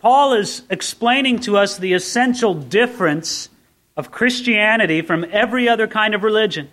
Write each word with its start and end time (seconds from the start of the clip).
Paul 0.00 0.32
is 0.32 0.62
explaining 0.70 1.40
to 1.40 1.58
us 1.58 1.76
the 1.76 1.92
essential 1.92 2.54
difference 2.54 3.50
of 3.96 4.10
Christianity 4.10 5.02
from 5.02 5.26
every 5.30 5.68
other 5.68 5.86
kind 5.86 6.14
of 6.14 6.22
religion. 6.22 6.70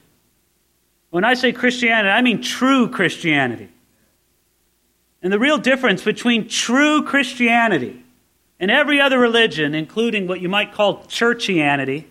When 1.09 1.25
I 1.25 1.33
say 1.33 1.51
Christianity, 1.51 2.09
I 2.09 2.21
mean 2.21 2.41
true 2.41 2.89
Christianity. 2.89 3.69
And 5.21 5.33
the 5.33 5.39
real 5.39 5.57
difference 5.57 6.03
between 6.03 6.47
true 6.47 7.03
Christianity 7.03 8.01
and 8.59 8.71
every 8.71 9.01
other 9.01 9.19
religion, 9.19 9.75
including 9.75 10.27
what 10.27 10.39
you 10.39 10.47
might 10.47 10.73
call 10.73 11.03
churchianity, 11.03 12.05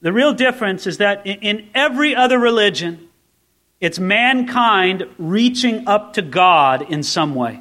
the 0.00 0.12
real 0.12 0.32
difference 0.32 0.86
is 0.86 0.98
that 0.98 1.26
in 1.26 1.68
every 1.74 2.14
other 2.14 2.38
religion, 2.38 3.08
it's 3.80 3.98
mankind 3.98 5.08
reaching 5.18 5.86
up 5.88 6.12
to 6.14 6.22
God 6.22 6.90
in 6.90 7.02
some 7.02 7.34
way. 7.34 7.60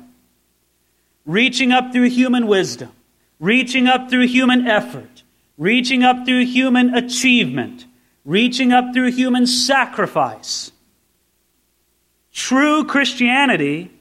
Reaching 1.29 1.71
up 1.71 1.93
through 1.93 2.09
human 2.09 2.47
wisdom, 2.47 2.91
reaching 3.39 3.85
up 3.85 4.09
through 4.09 4.25
human 4.25 4.65
effort, 4.65 5.21
reaching 5.59 6.03
up 6.03 6.25
through 6.25 6.45
human 6.45 6.95
achievement, 6.95 7.85
reaching 8.25 8.71
up 8.71 8.95
through 8.95 9.11
human 9.11 9.45
sacrifice. 9.45 10.71
True 12.33 12.83
Christianity 12.83 13.91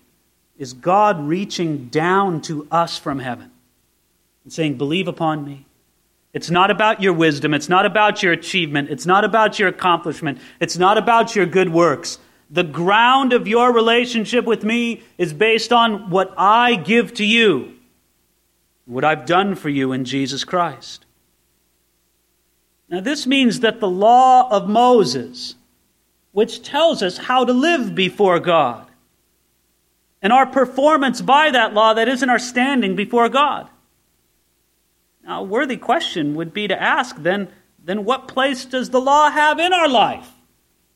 is 0.56 0.73
God 0.73 1.20
reaching 1.23 1.89
down 1.89 2.41
to 2.43 2.67
us 2.70 2.97
from 2.97 3.19
heaven 3.19 3.51
and 4.45 4.51
saying, 4.51 4.79
Believe 4.79 5.06
upon 5.06 5.45
me. 5.45 5.67
It's 6.33 6.48
not 6.48 6.70
about 6.70 7.03
your 7.03 7.12
wisdom. 7.12 7.53
It's 7.53 7.69
not 7.69 7.84
about 7.84 8.23
your 8.23 8.33
achievement. 8.33 8.89
It's 8.89 9.05
not 9.05 9.25
about 9.25 9.59
your 9.59 9.69
accomplishment. 9.69 10.39
It's 10.61 10.79
not 10.79 10.97
about 10.97 11.37
your 11.37 11.45
good 11.45 11.69
works. 11.69 12.19
The 12.51 12.65
ground 12.65 13.33
of 13.33 13.47
your 13.47 13.73
relationship 13.73 14.45
with 14.45 14.65
me 14.65 15.02
is 15.19 15.33
based 15.33 15.73
on 15.73 16.11
what 16.11 16.33
I 16.37 16.77
give 16.77 17.15
to 17.15 17.25
you, 17.25 17.75
what 18.87 19.05
I've 19.05 19.27
done 19.27 19.55
for 19.55 19.69
you 19.69 19.93
in 19.93 20.05
Jesus 20.05 20.45
Christ. 20.45 21.05
Now, 22.89 23.00
this 23.00 23.27
means 23.27 23.61
that 23.61 23.81
the 23.81 23.89
law 23.89 24.48
of 24.50 24.67
Moses, 24.69 25.56
which 26.33 26.62
tells 26.62 27.03
us 27.03 27.19
how 27.19 27.45
to 27.45 27.53
live 27.53 27.95
before 27.95 28.41
God, 28.41 28.86
and 30.23 30.33
our 30.33 30.47
performance 30.47 31.20
by 31.20 31.51
that 31.51 31.75
law, 31.75 31.92
that 31.92 32.08
isn't 32.08 32.30
our 32.30 32.39
standing 32.39 32.97
before 32.97 33.28
God. 33.28 33.69
Now, 35.23 35.41
a 35.41 35.45
worthy 35.45 35.77
question 35.77 36.34
would 36.36 36.55
be 36.55 36.67
to 36.67 36.83
ask 36.83 37.17
then, 37.17 37.48
then 37.84 38.06
what 38.06 38.27
place 38.27 38.64
does 38.64 38.89
the 38.89 39.01
law 39.01 39.30
have 39.30 39.58
in 39.58 39.75
our 39.75 39.89
life? 39.89 40.30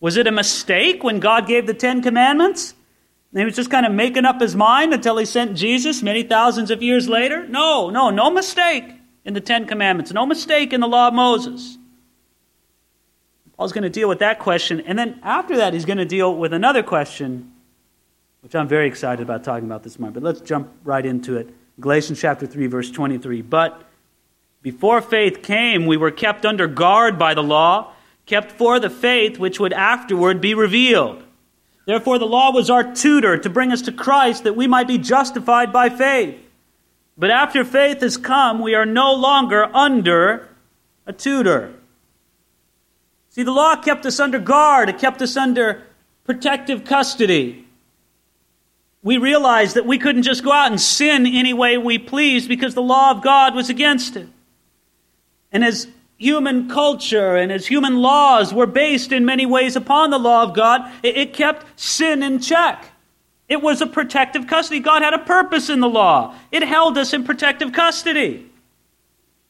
Was 0.02 0.16
it 0.16 0.26
a 0.26 0.32
mistake 0.32 1.04
when 1.04 1.20
God 1.20 1.46
gave 1.46 1.68
the 1.68 1.74
Ten 1.74 2.02
Commandments? 2.02 2.74
And 3.30 3.38
he 3.38 3.44
was 3.44 3.54
just 3.54 3.70
kind 3.70 3.86
of 3.86 3.92
making 3.92 4.24
up 4.24 4.40
his 4.40 4.56
mind 4.56 4.92
until 4.92 5.16
he 5.16 5.24
sent 5.24 5.56
Jesus 5.56 6.02
many 6.02 6.24
thousands 6.24 6.72
of 6.72 6.82
years 6.82 7.08
later? 7.08 7.46
No, 7.46 7.88
no, 7.88 8.10
no 8.10 8.28
mistake 8.28 8.84
in 9.24 9.32
the 9.32 9.40
Ten 9.40 9.64
Commandments, 9.64 10.12
no 10.12 10.26
mistake 10.26 10.72
in 10.72 10.80
the 10.80 10.88
law 10.88 11.06
of 11.06 11.14
Moses. 11.14 11.78
Paul's 13.56 13.72
going 13.72 13.84
to 13.84 13.90
deal 13.90 14.08
with 14.08 14.18
that 14.18 14.40
question, 14.40 14.80
and 14.80 14.98
then 14.98 15.20
after 15.22 15.58
that, 15.58 15.72
he's 15.72 15.84
going 15.84 15.98
to 15.98 16.04
deal 16.04 16.34
with 16.34 16.52
another 16.52 16.82
question 16.82 17.52
which 18.42 18.56
I'm 18.56 18.66
very 18.66 18.88
excited 18.88 19.22
about 19.22 19.44
talking 19.44 19.66
about 19.66 19.84
this 19.84 20.00
morning. 20.00 20.14
But 20.14 20.24
let's 20.24 20.40
jump 20.40 20.68
right 20.82 21.06
into 21.06 21.36
it. 21.36 21.48
Galatians 21.78 22.20
chapter 22.20 22.44
3, 22.44 22.66
verse 22.66 22.90
23. 22.90 23.40
But 23.40 23.88
before 24.62 25.00
faith 25.00 25.42
came, 25.42 25.86
we 25.86 25.96
were 25.96 26.10
kept 26.10 26.44
under 26.44 26.66
guard 26.66 27.20
by 27.20 27.34
the 27.34 27.42
law, 27.42 27.92
kept 28.32 28.52
for 28.52 28.80
the 28.80 28.88
faith 28.88 29.38
which 29.38 29.60
would 29.60 29.72
afterward 29.72 30.40
be 30.40 30.54
revealed. 30.54 31.22
Therefore, 31.84 32.18
the 32.18 32.26
law 32.26 32.52
was 32.52 32.70
our 32.70 32.94
tutor 32.94 33.36
to 33.36 33.50
bring 33.50 33.72
us 33.72 33.82
to 33.82 33.92
Christ 33.92 34.44
that 34.44 34.56
we 34.56 34.66
might 34.66 34.88
be 34.88 34.98
justified 34.98 35.72
by 35.72 35.90
faith. 35.90 36.38
But 37.18 37.30
after 37.30 37.64
faith 37.64 38.00
has 38.00 38.16
come, 38.16 38.60
we 38.60 38.74
are 38.74 38.86
no 38.86 39.12
longer 39.14 39.64
under 39.76 40.48
a 41.06 41.12
tutor. 41.12 41.74
See, 43.30 43.42
the 43.42 43.52
law 43.52 43.76
kept 43.76 44.06
us 44.06 44.18
under 44.18 44.38
guard, 44.38 44.88
it 44.88 44.98
kept 44.98 45.20
us 45.20 45.36
under 45.36 45.82
protective 46.24 46.84
custody 46.84 47.66
we 49.02 49.18
realized 49.18 49.74
that 49.74 49.86
we 49.86 49.98
couldn't 49.98 50.22
just 50.22 50.44
go 50.44 50.52
out 50.52 50.70
and 50.70 50.80
sin 50.80 51.26
any 51.26 51.52
way 51.52 51.76
we 51.76 51.98
pleased 51.98 52.48
because 52.48 52.74
the 52.74 52.82
law 52.82 53.10
of 53.10 53.22
God 53.22 53.54
was 53.54 53.68
against 53.68 54.16
it. 54.16 54.28
And 55.50 55.64
as 55.64 55.88
human 56.22 56.68
culture 56.68 57.34
and 57.34 57.50
as 57.50 57.66
human 57.66 57.96
laws 57.96 58.54
were 58.54 58.66
based 58.66 59.10
in 59.10 59.24
many 59.24 59.44
ways 59.44 59.74
upon 59.74 60.10
the 60.10 60.18
law 60.18 60.44
of 60.44 60.54
God, 60.54 60.90
it, 61.02 61.16
it 61.16 61.32
kept 61.34 61.66
sin 61.78 62.22
in 62.22 62.38
check. 62.38 62.86
It 63.48 63.60
was 63.60 63.82
a 63.82 63.86
protective 63.86 64.46
custody. 64.46 64.80
God 64.80 65.02
had 65.02 65.14
a 65.14 65.18
purpose 65.18 65.68
in 65.68 65.80
the 65.80 65.88
law, 65.88 66.34
it 66.50 66.62
held 66.62 66.96
us 66.96 67.12
in 67.12 67.24
protective 67.24 67.72
custody. 67.72 68.48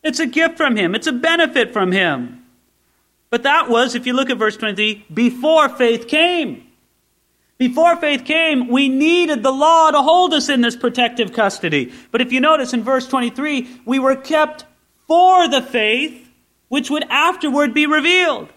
It's 0.03 0.19
a 0.19 0.27
gift 0.27 0.57
from 0.57 0.77
Him, 0.77 0.95
it's 0.95 1.07
a 1.07 1.13
benefit 1.13 1.73
from 1.73 1.93
Him. 1.93 2.43
But 3.31 3.45
that 3.45 3.69
was, 3.69 3.95
if 3.95 4.07
you 4.07 4.15
look 4.15 4.31
at 4.31 4.37
verse 4.37 4.57
20, 4.57 5.07
before 5.13 5.69
faith 5.69 6.09
came. 6.09 6.67
Before 7.57 7.97
faith 7.97 8.25
came, 8.25 8.69
we 8.69 8.89
needed 8.89 9.43
the 9.43 9.53
law 9.53 9.91
to 9.91 10.03
hold 10.03 10.35
us 10.35 10.49
in 10.49 10.63
this 10.63 10.75
protective 10.75 11.33
custody. 11.33 11.93
But 12.11 12.21
if 12.21 12.33
you 12.33 12.41
notice 12.41 12.75
in 12.75 12.83
verse 12.83 13.07
23, 13.07 13.81
we 13.85 13.99
were 13.99 14.17
kept 14.17 14.65
for 15.07 15.49
the 15.49 15.63
faith 15.63 16.29
which 16.73 16.89
would 16.89 17.05
afterward 17.11 17.75
be 17.75 17.85
revealed. 17.85 18.49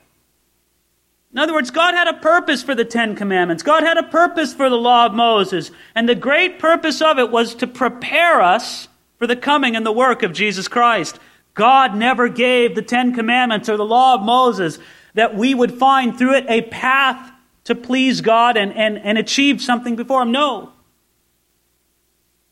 In 1.33 1.37
other 1.37 1.51
words, 1.51 1.69
God 1.69 1.93
had 1.93 2.07
a 2.07 2.13
purpose 2.13 2.63
for 2.63 2.73
the 2.73 2.85
Ten 2.85 3.13
Commandments. 3.13 3.61
God 3.61 3.83
had 3.83 3.97
a 3.97 4.03
purpose 4.03 4.53
for 4.53 4.69
the 4.69 4.77
law 4.77 5.05
of 5.05 5.13
Moses. 5.13 5.69
And 5.93 6.07
the 6.07 6.15
great 6.15 6.57
purpose 6.57 7.01
of 7.01 7.19
it 7.19 7.29
was 7.29 7.53
to 7.55 7.67
prepare 7.67 8.41
us 8.41 8.87
for 9.17 9.27
the 9.27 9.35
coming 9.35 9.75
and 9.75 9.85
the 9.85 9.91
work 9.91 10.23
of 10.23 10.31
Jesus 10.31 10.69
Christ. 10.69 11.19
God 11.55 11.97
never 11.97 12.29
gave 12.29 12.73
the 12.73 12.81
Ten 12.81 13.13
Commandments 13.13 13.67
or 13.67 13.75
the 13.75 13.83
law 13.83 14.15
of 14.15 14.21
Moses 14.21 14.79
that 15.13 15.35
we 15.35 15.53
would 15.53 15.73
find 15.73 16.17
through 16.17 16.35
it 16.35 16.45
a 16.47 16.61
path 16.61 17.33
to 17.65 17.75
please 17.75 18.21
God 18.21 18.55
and, 18.55 18.71
and, 18.71 18.97
and 18.97 19.17
achieve 19.17 19.61
something 19.61 19.97
before 19.97 20.21
Him. 20.21 20.31
No. 20.31 20.71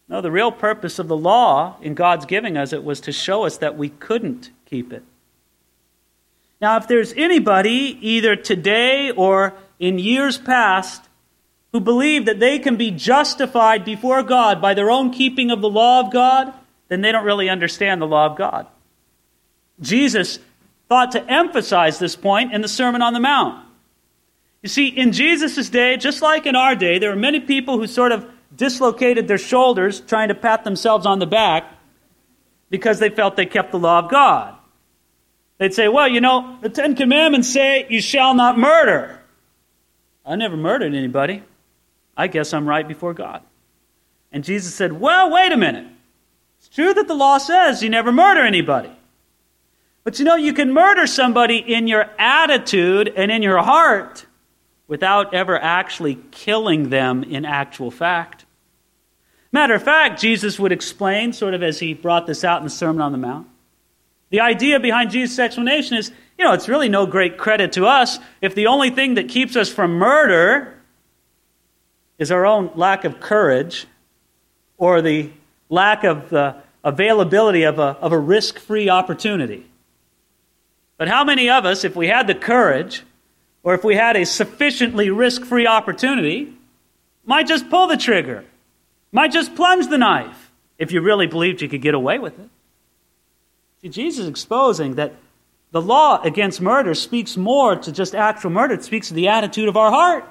No, 0.09 0.19
the 0.19 0.29
real 0.29 0.51
purpose 0.51 0.99
of 0.99 1.07
the 1.07 1.15
law 1.15 1.77
in 1.81 1.93
God's 1.93 2.25
giving 2.25 2.57
us 2.57 2.73
it 2.73 2.83
was 2.83 2.99
to 2.99 3.13
show 3.13 3.45
us 3.45 3.55
that 3.59 3.77
we 3.77 3.87
couldn't 3.87 4.51
keep 4.65 4.91
it. 4.91 5.03
Now, 6.63 6.77
if 6.77 6.87
there's 6.87 7.11
anybody, 7.17 7.97
either 7.99 8.37
today 8.37 9.11
or 9.11 9.53
in 9.79 9.99
years 9.99 10.37
past, 10.37 11.03
who 11.73 11.81
believe 11.81 12.25
that 12.27 12.39
they 12.39 12.57
can 12.57 12.77
be 12.77 12.89
justified 12.89 13.83
before 13.83 14.23
God 14.23 14.61
by 14.61 14.73
their 14.73 14.89
own 14.89 15.11
keeping 15.11 15.51
of 15.51 15.59
the 15.59 15.69
law 15.69 15.99
of 15.99 16.13
God, 16.13 16.53
then 16.87 17.01
they 17.01 17.11
don't 17.11 17.25
really 17.25 17.49
understand 17.49 18.01
the 18.01 18.07
law 18.07 18.27
of 18.27 18.37
God. 18.37 18.65
Jesus 19.81 20.39
thought 20.87 21.11
to 21.11 21.29
emphasize 21.29 21.99
this 21.99 22.15
point 22.15 22.53
in 22.53 22.61
the 22.61 22.69
Sermon 22.69 23.01
on 23.01 23.11
the 23.11 23.19
Mount. 23.19 23.61
You 24.61 24.69
see, 24.69 24.87
in 24.87 25.11
Jesus' 25.11 25.69
day, 25.69 25.97
just 25.97 26.21
like 26.21 26.45
in 26.45 26.55
our 26.55 26.75
day, 26.75 26.97
there 26.97 27.09
were 27.09 27.17
many 27.17 27.41
people 27.41 27.77
who 27.77 27.87
sort 27.87 28.13
of 28.13 28.25
dislocated 28.55 29.27
their 29.27 29.37
shoulders 29.37 29.99
trying 29.99 30.29
to 30.29 30.35
pat 30.35 30.63
themselves 30.63 31.05
on 31.05 31.19
the 31.19 31.27
back 31.27 31.69
because 32.69 32.99
they 32.99 33.09
felt 33.09 33.35
they 33.35 33.45
kept 33.45 33.73
the 33.73 33.79
law 33.79 33.99
of 33.99 34.09
God. 34.09 34.55
They'd 35.57 35.73
say, 35.73 35.87
well, 35.87 36.07
you 36.07 36.21
know, 36.21 36.57
the 36.61 36.69
Ten 36.69 36.95
Commandments 36.95 37.49
say 37.49 37.85
you 37.89 38.01
shall 38.01 38.33
not 38.33 38.57
murder. 38.57 39.19
I 40.25 40.35
never 40.35 40.57
murdered 40.57 40.93
anybody. 40.93 41.43
I 42.15 42.27
guess 42.27 42.53
I'm 42.53 42.67
right 42.67 42.87
before 42.87 43.13
God. 43.13 43.41
And 44.31 44.43
Jesus 44.43 44.73
said, 44.73 44.93
well, 44.93 45.31
wait 45.31 45.51
a 45.51 45.57
minute. 45.57 45.87
It's 46.59 46.69
true 46.69 46.93
that 46.93 47.07
the 47.07 47.13
law 47.13 47.37
says 47.37 47.83
you 47.83 47.89
never 47.89 48.11
murder 48.11 48.41
anybody. 48.41 48.91
But 50.03 50.19
you 50.19 50.25
know, 50.25 50.35
you 50.35 50.53
can 50.53 50.73
murder 50.73 51.07
somebody 51.07 51.57
in 51.57 51.87
your 51.87 52.09
attitude 52.17 53.13
and 53.15 53.31
in 53.31 53.41
your 53.41 53.59
heart 53.59 54.25
without 54.87 55.33
ever 55.33 55.57
actually 55.57 56.19
killing 56.31 56.89
them 56.89 57.23
in 57.23 57.45
actual 57.45 57.89
fact. 57.89 58.45
Matter 59.51 59.75
of 59.75 59.83
fact, 59.83 60.19
Jesus 60.19 60.59
would 60.59 60.71
explain, 60.71 61.31
sort 61.31 61.53
of 61.53 61.63
as 61.63 61.79
he 61.79 61.93
brought 61.93 62.27
this 62.27 62.43
out 62.43 62.57
in 62.57 62.63
the 62.63 62.69
Sermon 62.69 63.01
on 63.01 63.11
the 63.11 63.17
Mount. 63.17 63.47
The 64.33 64.39
idea 64.39 64.79
behind 64.79 65.11
Jesus' 65.11 65.37
explanation 65.37 65.95
is 65.95 66.11
you 66.39 66.43
know, 66.43 66.53
it's 66.53 66.67
really 66.67 66.89
no 66.89 67.05
great 67.05 67.37
credit 67.37 67.73
to 67.73 67.85
us 67.85 68.17
if 68.41 68.55
the 68.55 68.65
only 68.65 68.89
thing 68.89 69.13
that 69.13 69.29
keeps 69.29 69.55
us 69.55 69.69
from 69.69 69.91
murder 69.91 70.73
is 72.17 72.31
our 72.31 72.43
own 72.43 72.71
lack 72.73 73.05
of 73.05 73.19
courage 73.19 73.85
or 74.79 75.03
the 75.03 75.29
lack 75.69 76.03
of 76.03 76.31
the 76.31 76.55
availability 76.83 77.61
of 77.61 77.77
a, 77.77 77.95
of 78.01 78.11
a 78.11 78.17
risk 78.17 78.57
free 78.57 78.89
opportunity. 78.89 79.67
But 80.97 81.09
how 81.09 81.23
many 81.23 81.51
of 81.51 81.65
us, 81.65 81.83
if 81.83 81.95
we 81.95 82.07
had 82.07 82.25
the 82.25 82.33
courage 82.33 83.03
or 83.61 83.75
if 83.75 83.83
we 83.83 83.95
had 83.95 84.17
a 84.17 84.25
sufficiently 84.25 85.11
risk 85.11 85.43
free 85.45 85.67
opportunity, 85.67 86.51
might 87.23 87.45
just 87.45 87.69
pull 87.69 87.85
the 87.85 87.97
trigger, 87.97 88.45
might 89.11 89.31
just 89.31 89.53
plunge 89.53 89.89
the 89.89 89.99
knife 89.99 90.49
if 90.79 90.91
you 90.91 91.01
really 91.01 91.27
believed 91.27 91.61
you 91.61 91.69
could 91.69 91.83
get 91.83 91.93
away 91.93 92.17
with 92.17 92.39
it. 92.39 92.49
See, 93.83 93.89
Jesus 93.89 94.23
is 94.23 94.29
exposing 94.29 94.95
that 94.95 95.13
the 95.71 95.81
law 95.81 96.21
against 96.21 96.61
murder 96.61 96.95
speaks 96.95 97.35
more 97.35 97.75
to 97.75 97.91
just 97.91 98.15
actual 98.15 98.49
murder, 98.49 98.75
it 98.75 98.83
speaks 98.83 99.09
to 99.09 99.13
the 99.13 99.27
attitude 99.27 99.67
of 99.67 99.75
our 99.75 99.91
heart. 99.91 100.25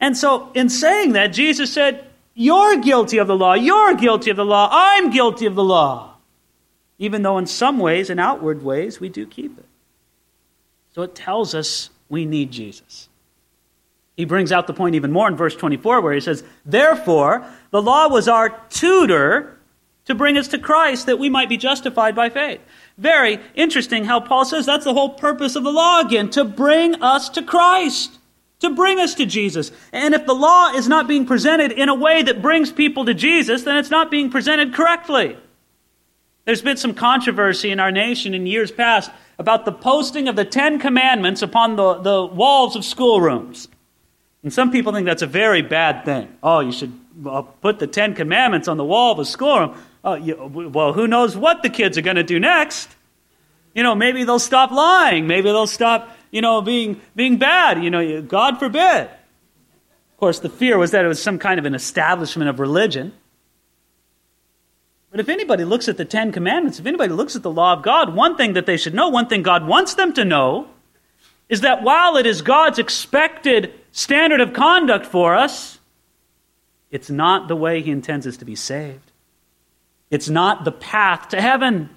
And 0.00 0.16
so, 0.16 0.50
in 0.52 0.68
saying 0.68 1.12
that, 1.12 1.28
Jesus 1.28 1.72
said, 1.72 2.04
You're 2.34 2.78
guilty 2.78 3.18
of 3.18 3.28
the 3.28 3.36
law. 3.36 3.54
You're 3.54 3.94
guilty 3.94 4.30
of 4.30 4.36
the 4.36 4.44
law. 4.44 4.68
I'm 4.72 5.10
guilty 5.10 5.46
of 5.46 5.54
the 5.54 5.64
law. 5.64 6.14
Even 6.98 7.22
though, 7.22 7.38
in 7.38 7.46
some 7.46 7.78
ways, 7.78 8.10
in 8.10 8.18
outward 8.18 8.62
ways, 8.62 8.98
we 8.98 9.08
do 9.08 9.24
keep 9.24 9.56
it. 9.58 9.64
So 10.94 11.02
it 11.02 11.14
tells 11.14 11.54
us 11.54 11.90
we 12.08 12.26
need 12.26 12.50
Jesus. 12.50 13.08
He 14.16 14.24
brings 14.24 14.50
out 14.50 14.66
the 14.66 14.74
point 14.74 14.96
even 14.96 15.12
more 15.12 15.28
in 15.28 15.36
verse 15.36 15.54
24, 15.54 16.00
where 16.00 16.14
he 16.14 16.20
says, 16.20 16.42
Therefore, 16.64 17.46
the 17.70 17.82
law 17.82 18.08
was 18.08 18.28
our 18.28 18.48
tutor 18.70 19.55
to 20.06 20.14
bring 20.14 20.38
us 20.38 20.48
to 20.48 20.58
Christ 20.58 21.06
that 21.06 21.18
we 21.18 21.28
might 21.28 21.48
be 21.48 21.56
justified 21.56 22.14
by 22.14 22.30
faith. 22.30 22.60
Very 22.96 23.38
interesting 23.54 24.04
how 24.04 24.20
Paul 24.20 24.44
says 24.44 24.64
that's 24.64 24.84
the 24.84 24.94
whole 24.94 25.10
purpose 25.10 25.56
of 25.56 25.64
the 25.64 25.72
law 25.72 26.00
again, 26.00 26.30
to 26.30 26.44
bring 26.44 27.02
us 27.02 27.28
to 27.30 27.42
Christ, 27.42 28.18
to 28.60 28.70
bring 28.70 28.98
us 28.98 29.14
to 29.16 29.26
Jesus. 29.26 29.70
And 29.92 30.14
if 30.14 30.24
the 30.24 30.34
law 30.34 30.72
is 30.72 30.88
not 30.88 31.06
being 31.06 31.26
presented 31.26 31.72
in 31.72 31.88
a 31.88 31.94
way 31.94 32.22
that 32.22 32.40
brings 32.40 32.72
people 32.72 33.04
to 33.04 33.14
Jesus, 33.14 33.64
then 33.64 33.76
it's 33.76 33.90
not 33.90 34.10
being 34.10 34.30
presented 34.30 34.72
correctly. 34.72 35.36
There's 36.46 36.62
been 36.62 36.76
some 36.76 36.94
controversy 36.94 37.70
in 37.70 37.80
our 37.80 37.90
nation 37.90 38.32
in 38.32 38.46
years 38.46 38.70
past 38.70 39.10
about 39.38 39.64
the 39.64 39.72
posting 39.72 40.28
of 40.28 40.36
the 40.36 40.44
Ten 40.44 40.78
Commandments 40.78 41.42
upon 41.42 41.76
the, 41.76 41.94
the 41.94 42.24
walls 42.24 42.76
of 42.76 42.84
schoolrooms. 42.84 43.68
And 44.44 44.52
some 44.52 44.70
people 44.70 44.92
think 44.92 45.06
that's 45.06 45.22
a 45.22 45.26
very 45.26 45.60
bad 45.60 46.04
thing. 46.04 46.34
Oh, 46.42 46.60
you 46.60 46.70
should 46.70 46.92
put 47.60 47.80
the 47.80 47.88
Ten 47.88 48.14
Commandments 48.14 48.68
on 48.68 48.76
the 48.76 48.84
wall 48.84 49.12
of 49.12 49.18
a 49.18 49.24
schoolroom. 49.24 49.76
Oh, 50.06 50.14
you, 50.14 50.36
well, 50.72 50.92
who 50.92 51.08
knows 51.08 51.36
what 51.36 51.64
the 51.64 51.68
kids 51.68 51.98
are 51.98 52.02
going 52.02 52.14
to 52.14 52.22
do 52.22 52.38
next? 52.38 52.94
You 53.74 53.82
know, 53.82 53.96
maybe 53.96 54.22
they'll 54.22 54.38
stop 54.38 54.70
lying. 54.70 55.26
Maybe 55.26 55.50
they'll 55.50 55.66
stop, 55.66 56.16
you 56.30 56.40
know, 56.40 56.62
being, 56.62 57.00
being 57.16 57.38
bad. 57.38 57.82
You 57.82 57.90
know, 57.90 58.22
God 58.22 58.60
forbid. 58.60 59.02
Of 59.02 60.16
course, 60.16 60.38
the 60.38 60.48
fear 60.48 60.78
was 60.78 60.92
that 60.92 61.04
it 61.04 61.08
was 61.08 61.20
some 61.20 61.40
kind 61.40 61.58
of 61.58 61.64
an 61.66 61.74
establishment 61.74 62.48
of 62.48 62.60
religion. 62.60 63.12
But 65.10 65.18
if 65.18 65.28
anybody 65.28 65.64
looks 65.64 65.88
at 65.88 65.96
the 65.96 66.04
Ten 66.04 66.30
Commandments, 66.30 66.78
if 66.78 66.86
anybody 66.86 67.12
looks 67.12 67.34
at 67.34 67.42
the 67.42 67.50
law 67.50 67.72
of 67.72 67.82
God, 67.82 68.14
one 68.14 68.36
thing 68.36 68.52
that 68.52 68.64
they 68.64 68.76
should 68.76 68.94
know, 68.94 69.08
one 69.08 69.26
thing 69.26 69.42
God 69.42 69.66
wants 69.66 69.94
them 69.94 70.12
to 70.12 70.24
know, 70.24 70.68
is 71.48 71.62
that 71.62 71.82
while 71.82 72.16
it 72.16 72.26
is 72.26 72.42
God's 72.42 72.78
expected 72.78 73.74
standard 73.90 74.40
of 74.40 74.52
conduct 74.52 75.04
for 75.04 75.34
us, 75.34 75.80
it's 76.92 77.10
not 77.10 77.48
the 77.48 77.56
way 77.56 77.82
He 77.82 77.90
intends 77.90 78.24
us 78.26 78.36
to 78.36 78.44
be 78.44 78.54
saved. 78.54 79.10
It's 80.10 80.28
not 80.28 80.64
the 80.64 80.72
path 80.72 81.28
to 81.28 81.40
heaven. 81.40 81.90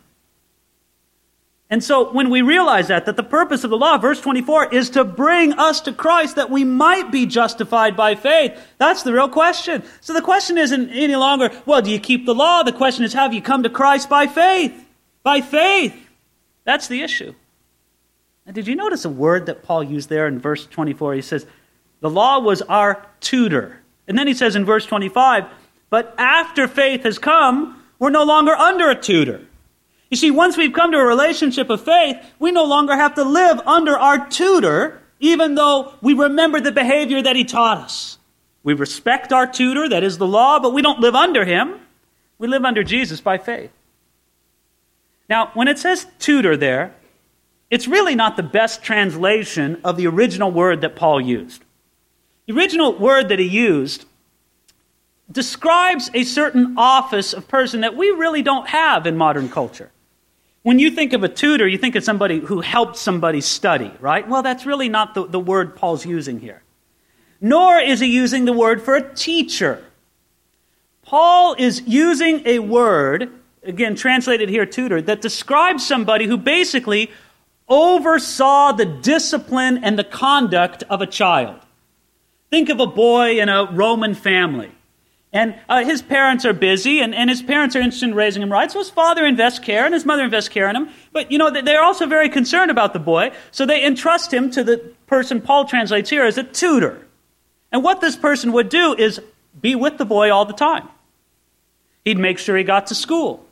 And 1.70 1.84
so 1.84 2.12
when 2.12 2.32
we 2.32 2.42
realize 2.42 2.88
that, 2.88 3.06
that 3.06 3.16
the 3.16 3.24
purpose 3.24 3.64
of 3.64 3.70
the 3.70 3.78
law, 3.78 4.00
verse 4.00 4.20
24, 4.20 4.74
is 4.74 4.90
to 4.92 5.04
bring 5.04 5.54
us 5.54 5.82
to 5.82 5.94
Christ 5.94 6.36
that 6.38 6.50
we 6.50 6.64
might 6.64 7.12
be 7.12 7.28
justified 7.28 7.96
by 7.96 8.16
faith, 8.16 8.60
that's 8.80 9.04
the 9.04 9.14
real 9.14 9.30
question. 9.30 9.84
So 10.02 10.14
the 10.14 10.22
question 10.22 10.58
isn't 10.58 10.90
any 10.90 11.16
longer, 11.16 11.52
well, 11.68 11.84
do 11.84 11.92
you 11.92 12.00
keep 12.00 12.26
the 12.26 12.34
law? 12.34 12.64
The 12.64 12.72
question 12.72 13.04
is, 13.04 13.14
have 13.14 13.36
you 13.36 13.42
come 13.42 13.64
to 13.64 13.70
Christ 13.70 14.10
by 14.10 14.26
faith? 14.26 14.74
By 15.22 15.42
faith. 15.42 15.96
That's 16.64 16.88
the 16.88 17.04
issue. 17.04 17.36
And 18.48 18.56
did 18.56 18.68
you 18.68 18.76
notice 18.76 19.06
a 19.06 19.10
word 19.10 19.46
that 19.46 19.62
Paul 19.62 19.84
used 19.84 20.10
there 20.10 20.26
in 20.28 20.40
verse 20.40 20.66
24? 20.66 21.14
He 21.14 21.22
says, 21.22 21.46
the 22.00 22.10
law 22.10 22.40
was 22.40 22.64
our 22.64 23.06
tutor. 23.20 23.80
And 24.08 24.18
then 24.18 24.26
he 24.26 24.34
says 24.34 24.56
in 24.56 24.66
verse 24.66 24.88
25, 24.88 25.46
but 25.92 26.16
after 26.18 26.68
faith 26.68 27.04
has 27.04 27.20
come, 27.20 27.79
we're 28.00 28.10
no 28.10 28.24
longer 28.24 28.56
under 28.56 28.90
a 28.90 28.96
tutor. 29.00 29.42
You 30.10 30.18
see, 30.18 30.32
once 30.32 30.58
we've 30.58 30.74
come 30.74 30.92
to 30.92 30.98
a 30.98 31.06
relationship 31.06 31.70
of 31.70 31.84
faith, 31.84 32.18
we 32.40 32.52
no 32.52 32.66
longer 32.66 32.96
have 32.96 33.16
to 33.16 33.24
live 33.24 33.60
under 33.68 33.96
our 33.98 34.28
tutor, 34.30 35.02
even 35.20 35.56
though 35.56 35.94
we 36.02 36.14
remember 36.14 36.60
the 36.60 36.72
behavior 36.72 37.22
that 37.22 37.36
he 37.36 37.44
taught 37.44 37.78
us. 37.78 38.18
We 38.64 38.74
respect 38.74 39.32
our 39.32 39.46
tutor, 39.46 39.88
that 39.90 40.04
is 40.04 40.18
the 40.18 40.28
law, 40.28 40.60
but 40.60 40.74
we 40.74 40.82
don't 40.82 41.00
live 41.00 41.16
under 41.16 41.46
him. 41.46 41.80
We 42.40 42.48
live 42.48 42.66
under 42.66 42.84
Jesus 42.84 43.22
by 43.22 43.38
faith. 43.38 43.72
Now, 45.30 45.52
when 45.54 45.68
it 45.68 45.78
says 45.78 46.08
tutor 46.18 46.58
there, 46.58 46.96
it's 47.70 47.88
really 47.88 48.16
not 48.16 48.36
the 48.36 48.44
best 48.44 48.82
translation 48.82 49.80
of 49.84 49.96
the 49.96 50.08
original 50.08 50.52
word 50.52 50.82
that 50.82 50.96
Paul 50.96 51.22
used. 51.22 51.64
The 52.48 52.54
original 52.54 52.98
word 52.98 53.30
that 53.30 53.38
he 53.38 53.46
used 53.46 54.06
describes 55.32 56.10
a 56.14 56.24
certain 56.24 56.76
office 56.78 57.34
of 57.34 57.48
person 57.48 57.82
that 57.82 57.96
we 57.96 58.10
really 58.10 58.42
don't 58.42 58.68
have 58.68 59.06
in 59.06 59.16
modern 59.16 59.50
culture. 59.50 59.92
When 60.64 60.80
you 60.80 60.92
think 60.92 61.14
of 61.14 61.24
a 61.24 61.30
tutor, 61.30 61.68
you 61.68 61.78
think 61.78 61.96
of 61.96 62.04
somebody 62.04 62.40
who 62.40 62.62
helped 62.62 62.98
somebody 62.98 63.42
study, 63.42 63.92
right? 64.00 64.28
Well, 64.28 64.44
that's 64.44 64.66
really 64.66 64.90
not 64.90 65.14
the, 65.14 65.26
the 65.26 65.40
word 65.40 65.76
Paul's 65.76 66.06
using 66.06 66.40
here. 66.40 66.62
Nor 67.40 67.80
is 67.80 68.02
he 68.02 68.08
using 68.08 68.46
the 68.46 68.54
word 68.54 68.82
for 68.82 68.96
a 68.96 69.14
teacher. 69.16 69.84
Paul 71.04 71.56
is 71.58 71.82
using 71.88 72.46
a 72.46 72.60
word, 72.60 73.32
again, 73.64 73.96
translated 73.96 74.50
here, 74.50 74.66
tutor, 74.66 75.02
that 75.02 75.22
describes 75.22 75.88
somebody 75.88 76.28
who 76.28 76.38
basically 76.38 77.10
oversaw 77.70 78.74
the 78.74 78.86
discipline 78.86 79.84
and 79.84 79.98
the 79.98 80.04
conduct 80.04 80.84
of 80.90 81.02
a 81.02 81.08
child. 81.08 81.60
Think 82.50 82.70
of 82.70 82.80
a 82.80 82.88
boy 82.88 83.40
in 83.40 83.48
a 83.48 83.72
Roman 83.72 84.14
family. 84.14 84.72
And 85.32 85.56
uh, 85.70 85.84
his 85.84 86.02
parents 86.02 86.44
are 86.44 86.54
busy, 86.54 87.02
and, 87.02 87.14
and 87.14 87.30
his 87.30 87.44
parents 87.44 87.76
are 87.76 87.80
interested 87.80 88.10
in 88.10 88.16
raising 88.16 88.42
him 88.42 88.52
right. 88.52 88.72
So 88.72 88.80
his 88.80 88.90
father 88.90 89.26
invests 89.26 89.60
care, 89.60 89.86
and 89.86 89.94
his 89.94 90.06
mother 90.06 90.24
invests 90.24 90.50
care 90.50 90.68
in 90.68 90.76
him. 90.76 90.90
But, 91.12 91.32
you 91.32 91.38
know, 91.38 91.52
they're 91.52 91.84
also 91.84 92.08
very 92.08 92.30
concerned 92.30 92.72
about 92.72 92.94
the 92.94 93.00
boy, 93.00 93.32
so 93.52 93.66
they 93.66 93.86
entrust 93.86 94.34
him 94.34 94.50
to 94.52 94.64
the 94.64 94.78
person 95.06 95.40
Paul 95.40 95.66
translates 95.66 96.10
here 96.10 96.24
as 96.24 96.40
a 96.40 96.44
tutor. 96.44 97.06
And 97.72 97.84
what 97.84 98.02
this 98.02 98.16
person 98.16 98.54
would 98.54 98.70
do 98.70 98.96
is 98.96 99.22
be 99.60 99.76
with 99.76 100.00
the 100.00 100.06
boy 100.06 100.32
all 100.32 100.46
the 100.46 100.54
time. 100.54 100.88
He'd 102.06 102.18
make 102.18 102.40
sure 102.40 102.58
he 102.58 102.64
got 102.64 102.88
to 102.88 102.96
school. 102.96 103.46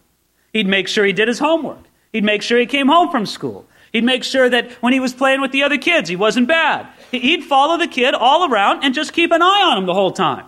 He'd 0.54 0.68
make 0.68 0.88
sure 0.88 1.06
he 1.06 1.14
did 1.14 1.28
his 1.28 1.38
homework. 1.38 1.84
He'd 2.12 2.24
make 2.24 2.42
sure 2.42 2.58
he 2.58 2.66
came 2.66 2.88
home 2.88 3.12
from 3.12 3.28
school. 3.28 3.68
He'd 3.92 4.04
make 4.04 4.24
sure 4.24 4.50
that 4.50 4.72
when 4.82 4.94
he 4.94 5.00
was 5.00 5.14
playing 5.14 5.42
with 5.42 5.52
the 5.52 5.62
other 5.62 5.78
kids, 5.78 6.10
he 6.10 6.16
wasn't 6.16 6.48
bad. 6.48 6.88
He'd 7.12 7.44
follow 7.44 7.78
the 7.78 7.88
kid 7.88 8.16
all 8.16 8.52
around 8.52 8.84
and 8.84 8.96
just 8.96 9.14
keep 9.14 9.32
an 9.32 9.44
eye 9.44 9.62
on 9.64 9.78
him 9.78 9.86
the 9.86 9.94
whole 9.94 10.12
time. 10.12 10.46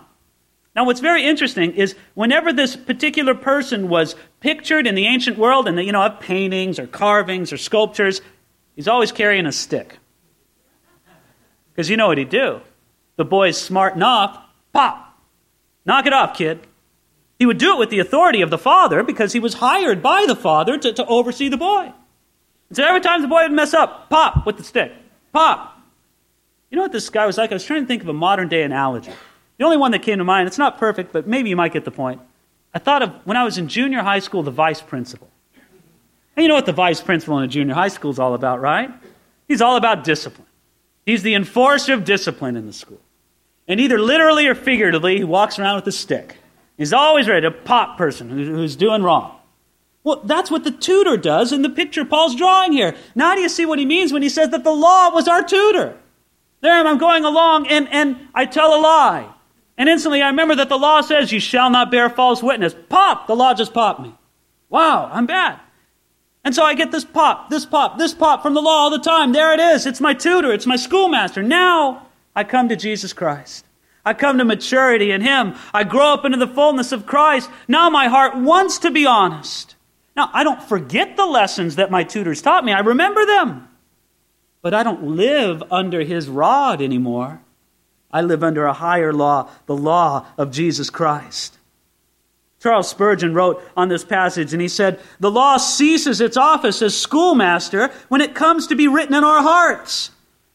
Now, 0.74 0.84
what's 0.84 1.00
very 1.00 1.24
interesting 1.24 1.72
is 1.72 1.96
whenever 2.14 2.52
this 2.52 2.76
particular 2.76 3.34
person 3.34 3.88
was 3.88 4.14
pictured 4.38 4.86
in 4.86 4.94
the 4.94 5.06
ancient 5.06 5.36
world, 5.36 5.66
and 5.66 5.78
you 5.78 5.92
know, 5.92 6.02
have 6.02 6.20
paintings 6.20 6.78
or 6.78 6.86
carvings 6.86 7.52
or 7.52 7.56
sculptures, 7.56 8.20
he's 8.76 8.86
always 8.86 9.10
carrying 9.10 9.46
a 9.46 9.52
stick. 9.52 9.98
Because 11.72 11.90
you 11.90 11.96
know 11.96 12.06
what 12.06 12.18
he'd 12.18 12.28
do. 12.28 12.60
The 13.16 13.24
boy's 13.24 13.60
smart 13.60 13.96
enough, 13.96 14.38
pop, 14.72 15.18
knock 15.84 16.06
it 16.06 16.12
off, 16.12 16.36
kid. 16.36 16.60
He 17.38 17.46
would 17.46 17.58
do 17.58 17.74
it 17.74 17.78
with 17.78 17.90
the 17.90 17.98
authority 17.98 18.42
of 18.42 18.50
the 18.50 18.58
father 18.58 19.02
because 19.02 19.32
he 19.32 19.40
was 19.40 19.54
hired 19.54 20.02
by 20.02 20.26
the 20.26 20.36
father 20.36 20.78
to, 20.78 20.92
to 20.92 21.06
oversee 21.06 21.48
the 21.48 21.56
boy. 21.56 21.92
And 22.68 22.76
so 22.76 22.84
every 22.84 23.00
time 23.00 23.22
the 23.22 23.28
boy 23.28 23.42
would 23.42 23.52
mess 23.52 23.74
up, 23.74 24.08
pop 24.10 24.46
with 24.46 24.56
the 24.56 24.62
stick, 24.62 24.92
pop. 25.32 25.80
You 26.70 26.76
know 26.76 26.82
what 26.82 26.92
this 26.92 27.10
guy 27.10 27.26
was 27.26 27.38
like? 27.38 27.50
I 27.50 27.54
was 27.54 27.64
trying 27.64 27.82
to 27.82 27.86
think 27.86 28.02
of 28.02 28.08
a 28.08 28.12
modern 28.12 28.48
day 28.48 28.62
analogy. 28.62 29.12
The 29.60 29.66
only 29.66 29.76
one 29.76 29.90
that 29.92 30.00
came 30.00 30.16
to 30.16 30.24
mind, 30.24 30.46
it's 30.46 30.56
not 30.56 30.78
perfect, 30.78 31.12
but 31.12 31.26
maybe 31.26 31.50
you 31.50 31.54
might 31.54 31.74
get 31.74 31.84
the 31.84 31.90
point. 31.90 32.18
I 32.72 32.78
thought 32.78 33.02
of 33.02 33.10
when 33.26 33.36
I 33.36 33.44
was 33.44 33.58
in 33.58 33.68
junior 33.68 34.00
high 34.00 34.20
school, 34.20 34.42
the 34.42 34.50
vice 34.50 34.80
principal. 34.80 35.28
And 36.34 36.42
you 36.42 36.48
know 36.48 36.54
what 36.54 36.64
the 36.64 36.72
vice 36.72 37.02
principal 37.02 37.36
in 37.36 37.44
a 37.44 37.46
junior 37.46 37.74
high 37.74 37.88
school 37.88 38.10
is 38.10 38.18
all 38.18 38.32
about, 38.32 38.62
right? 38.62 38.90
He's 39.48 39.60
all 39.60 39.76
about 39.76 40.02
discipline. 40.02 40.46
He's 41.04 41.22
the 41.22 41.34
enforcer 41.34 41.92
of 41.92 42.06
discipline 42.06 42.56
in 42.56 42.64
the 42.64 42.72
school. 42.72 43.02
And 43.68 43.78
either 43.80 44.00
literally 44.00 44.46
or 44.46 44.54
figuratively, 44.54 45.18
he 45.18 45.24
walks 45.24 45.58
around 45.58 45.76
with 45.76 45.86
a 45.88 45.92
stick. 45.92 46.38
He's 46.78 46.94
always 46.94 47.28
ready 47.28 47.42
to 47.42 47.50
pop 47.50 47.98
person 47.98 48.30
who's 48.30 48.76
doing 48.76 49.02
wrong. 49.02 49.36
Well, 50.04 50.22
that's 50.24 50.50
what 50.50 50.64
the 50.64 50.70
tutor 50.70 51.18
does 51.18 51.52
in 51.52 51.60
the 51.60 51.68
picture 51.68 52.06
Paul's 52.06 52.34
drawing 52.34 52.72
here. 52.72 52.96
Now 53.14 53.34
do 53.34 53.42
you 53.42 53.50
see 53.50 53.66
what 53.66 53.78
he 53.78 53.84
means 53.84 54.10
when 54.10 54.22
he 54.22 54.30
says 54.30 54.48
that 54.52 54.64
the 54.64 54.72
law 54.72 55.10
was 55.10 55.28
our 55.28 55.44
tutor? 55.44 55.98
There 56.62 56.72
I'm 56.72 56.96
going 56.96 57.26
along 57.26 57.66
and, 57.66 57.86
and 57.90 58.16
I 58.34 58.46
tell 58.46 58.74
a 58.74 58.80
lie. 58.80 59.34
And 59.80 59.88
instantly 59.88 60.20
I 60.20 60.28
remember 60.28 60.54
that 60.56 60.68
the 60.68 60.76
law 60.76 61.00
says, 61.00 61.32
You 61.32 61.40
shall 61.40 61.70
not 61.70 61.90
bear 61.90 62.10
false 62.10 62.42
witness. 62.42 62.76
Pop! 62.90 63.26
The 63.26 63.34
law 63.34 63.54
just 63.54 63.72
popped 63.72 64.00
me. 64.00 64.14
Wow, 64.68 65.08
I'm 65.10 65.24
bad. 65.24 65.58
And 66.44 66.54
so 66.54 66.62
I 66.62 66.74
get 66.74 66.92
this 66.92 67.06
pop, 67.06 67.48
this 67.48 67.64
pop, 67.64 67.96
this 67.96 68.12
pop 68.12 68.42
from 68.42 68.52
the 68.52 68.60
law 68.60 68.82
all 68.82 68.90
the 68.90 68.98
time. 68.98 69.32
There 69.32 69.54
it 69.54 69.58
is. 69.58 69.86
It's 69.86 69.98
my 69.98 70.12
tutor, 70.12 70.52
it's 70.52 70.66
my 70.66 70.76
schoolmaster. 70.76 71.42
Now 71.42 72.08
I 72.36 72.44
come 72.44 72.68
to 72.68 72.76
Jesus 72.76 73.14
Christ. 73.14 73.64
I 74.04 74.12
come 74.12 74.36
to 74.36 74.44
maturity 74.44 75.12
in 75.12 75.22
Him. 75.22 75.54
I 75.72 75.84
grow 75.84 76.12
up 76.12 76.26
into 76.26 76.36
the 76.36 76.46
fullness 76.46 76.92
of 76.92 77.06
Christ. 77.06 77.48
Now 77.66 77.88
my 77.88 78.08
heart 78.08 78.36
wants 78.36 78.80
to 78.80 78.90
be 78.90 79.06
honest. 79.06 79.76
Now, 80.14 80.28
I 80.34 80.44
don't 80.44 80.62
forget 80.62 81.16
the 81.16 81.24
lessons 81.24 81.76
that 81.76 81.90
my 81.90 82.04
tutors 82.04 82.42
taught 82.42 82.66
me, 82.66 82.72
I 82.72 82.80
remember 82.80 83.24
them. 83.24 83.68
But 84.60 84.74
I 84.74 84.82
don't 84.82 85.16
live 85.16 85.62
under 85.70 86.02
His 86.02 86.28
rod 86.28 86.82
anymore. 86.82 87.40
I 88.12 88.22
live 88.22 88.42
under 88.42 88.66
a 88.66 88.72
higher 88.72 89.12
law, 89.12 89.48
the 89.66 89.76
law 89.76 90.26
of 90.36 90.50
Jesus 90.50 90.90
Christ. 90.90 91.58
Charles 92.60 92.88
Spurgeon 92.90 93.32
wrote 93.32 93.62
on 93.76 93.88
this 93.88 94.04
passage, 94.04 94.52
and 94.52 94.60
he 94.60 94.68
said, 94.68 95.00
The 95.18 95.30
law 95.30 95.56
ceases 95.56 96.20
its 96.20 96.36
office 96.36 96.82
as 96.82 96.96
schoolmaster 96.96 97.90
when 98.08 98.20
it 98.20 98.34
comes 98.34 98.66
to 98.66 98.74
be 98.74 98.86
written 98.86 99.14
in 99.14 99.24
our 99.24 99.42
hearts. 99.42 100.10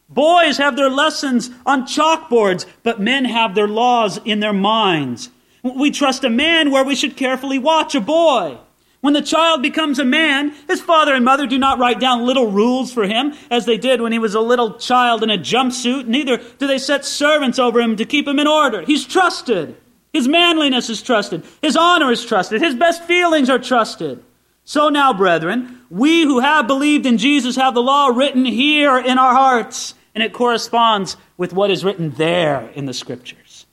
Boys 0.08 0.58
have 0.58 0.76
their 0.76 0.90
lessons 0.90 1.50
on 1.66 1.88
chalkboards, 1.88 2.68
but 2.84 3.00
men 3.00 3.26
have 3.26 3.56
their 3.56 3.68
laws 3.68 4.20
in 4.24 4.40
their 4.40 4.54
minds. 4.54 5.32
We 5.64 5.90
trust 5.90 6.24
a 6.24 6.30
man 6.30 6.70
where 6.70 6.84
we 6.84 6.94
should 6.94 7.18
carefully 7.18 7.58
watch 7.58 7.96
a 7.96 8.02
boy. 8.02 8.60
When 9.06 9.14
the 9.14 9.22
child 9.22 9.62
becomes 9.62 10.00
a 10.00 10.04
man, 10.04 10.52
his 10.68 10.82
father 10.82 11.14
and 11.14 11.24
mother 11.24 11.46
do 11.46 11.60
not 11.60 11.78
write 11.78 12.00
down 12.00 12.26
little 12.26 12.50
rules 12.50 12.92
for 12.92 13.06
him 13.06 13.36
as 13.52 13.68
they 13.68 13.78
did 13.78 14.02
when 14.02 14.12
he 14.12 14.18
was 14.18 14.34
a 14.34 14.40
little 14.40 14.80
child 14.80 15.22
in 15.22 15.30
a 15.30 15.38
jumpsuit. 15.38 16.08
Neither 16.08 16.38
do 16.38 16.66
they 16.66 16.80
set 16.80 17.06
servants 17.06 17.60
over 17.60 17.80
him 17.80 17.98
to 17.98 18.06
keep 18.06 18.28
him 18.28 18.40
in 18.40 18.48
order. 18.48 18.82
He's 18.82 19.06
trusted. 19.06 19.78
His 20.12 20.28
manliness 20.28 20.90
is 20.90 21.04
trusted. 21.04 21.44
His 21.62 21.78
honor 21.78 22.12
is 22.12 22.26
trusted. 22.26 22.64
His 22.64 22.74
best 22.74 23.04
feelings 23.04 23.48
are 23.48 23.60
trusted. 23.60 24.24
So 24.64 24.90
now, 24.90 25.14
brethren, 25.14 25.82
we 25.92 26.24
who 26.24 26.40
have 26.40 26.66
believed 26.66 27.06
in 27.06 27.20
Jesus 27.20 27.58
have 27.58 27.76
the 27.76 27.84
law 27.84 28.08
written 28.08 28.44
here 28.44 28.98
in 28.98 29.20
our 29.20 29.36
hearts, 29.36 29.94
and 30.16 30.24
it 30.24 30.34
corresponds 30.34 31.16
with 31.38 31.54
what 31.54 31.70
is 31.70 31.86
written 31.86 32.10
there 32.10 32.72
in 32.74 32.88
the 32.88 32.94
scriptures. 32.94 33.68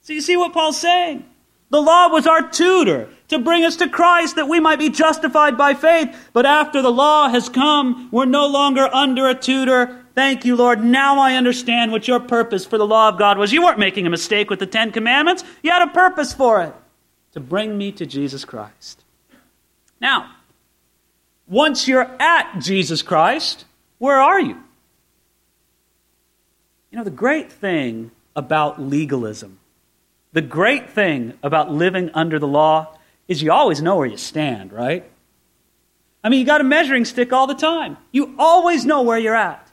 So 0.00 0.12
you 0.12 0.20
see 0.20 0.36
what 0.36 0.52
Paul's 0.52 0.80
saying? 0.80 1.24
The 1.70 1.80
law 1.80 2.08
was 2.08 2.26
our 2.26 2.48
tutor 2.50 3.10
to 3.28 3.38
bring 3.38 3.64
us 3.64 3.76
to 3.76 3.88
Christ 3.88 4.36
that 4.36 4.48
we 4.48 4.60
might 4.60 4.78
be 4.78 4.90
justified 4.90 5.58
by 5.58 5.74
faith. 5.74 6.30
But 6.32 6.46
after 6.46 6.82
the 6.82 6.92
law 6.92 7.28
has 7.28 7.48
come, 7.48 8.08
we're 8.12 8.24
no 8.24 8.46
longer 8.46 8.88
under 8.92 9.28
a 9.28 9.34
tutor. 9.34 10.04
Thank 10.14 10.44
you, 10.44 10.56
Lord. 10.56 10.82
Now 10.82 11.18
I 11.18 11.34
understand 11.34 11.92
what 11.92 12.08
your 12.08 12.20
purpose 12.20 12.64
for 12.64 12.78
the 12.78 12.86
law 12.86 13.08
of 13.08 13.18
God 13.18 13.38
was. 13.38 13.52
You 13.52 13.62
weren't 13.62 13.78
making 13.78 14.06
a 14.06 14.10
mistake 14.10 14.48
with 14.48 14.60
the 14.60 14.66
Ten 14.66 14.92
Commandments, 14.92 15.44
you 15.62 15.70
had 15.70 15.82
a 15.82 15.92
purpose 15.92 16.32
for 16.32 16.62
it 16.62 16.74
to 17.32 17.40
bring 17.40 17.76
me 17.76 17.92
to 17.92 18.06
Jesus 18.06 18.44
Christ. 18.44 19.04
Now, 20.00 20.30
once 21.46 21.86
you're 21.86 22.10
at 22.20 22.58
Jesus 22.60 23.02
Christ, 23.02 23.66
where 23.98 24.20
are 24.20 24.40
you? 24.40 24.56
You 26.90 26.98
know, 26.98 27.04
the 27.04 27.10
great 27.10 27.52
thing 27.52 28.10
about 28.34 28.80
legalism, 28.80 29.58
the 30.32 30.42
great 30.42 30.90
thing 30.90 31.34
about 31.42 31.70
living 31.70 32.10
under 32.14 32.38
the 32.38 32.48
law, 32.48 32.95
is 33.28 33.42
you 33.42 33.52
always 33.52 33.82
know 33.82 33.96
where 33.96 34.06
you 34.06 34.16
stand, 34.16 34.72
right? 34.72 35.04
I 36.22 36.28
mean, 36.28 36.40
you 36.40 36.46
got 36.46 36.60
a 36.60 36.64
measuring 36.64 37.04
stick 37.04 37.32
all 37.32 37.46
the 37.46 37.54
time. 37.54 37.96
You 38.12 38.34
always 38.38 38.84
know 38.84 39.02
where 39.02 39.18
you're 39.18 39.36
at. 39.36 39.70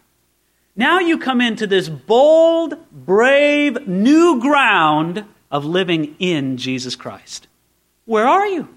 Now 0.75 0.99
you 0.99 1.17
come 1.17 1.41
into 1.41 1.67
this 1.67 1.87
bold, 1.89 2.75
brave, 2.91 3.87
new 3.87 4.39
ground 4.39 5.25
of 5.51 5.65
living 5.65 6.15
in 6.19 6.57
Jesus 6.57 6.95
Christ. 6.95 7.47
Where 8.05 8.27
are 8.27 8.47
you? 8.47 8.67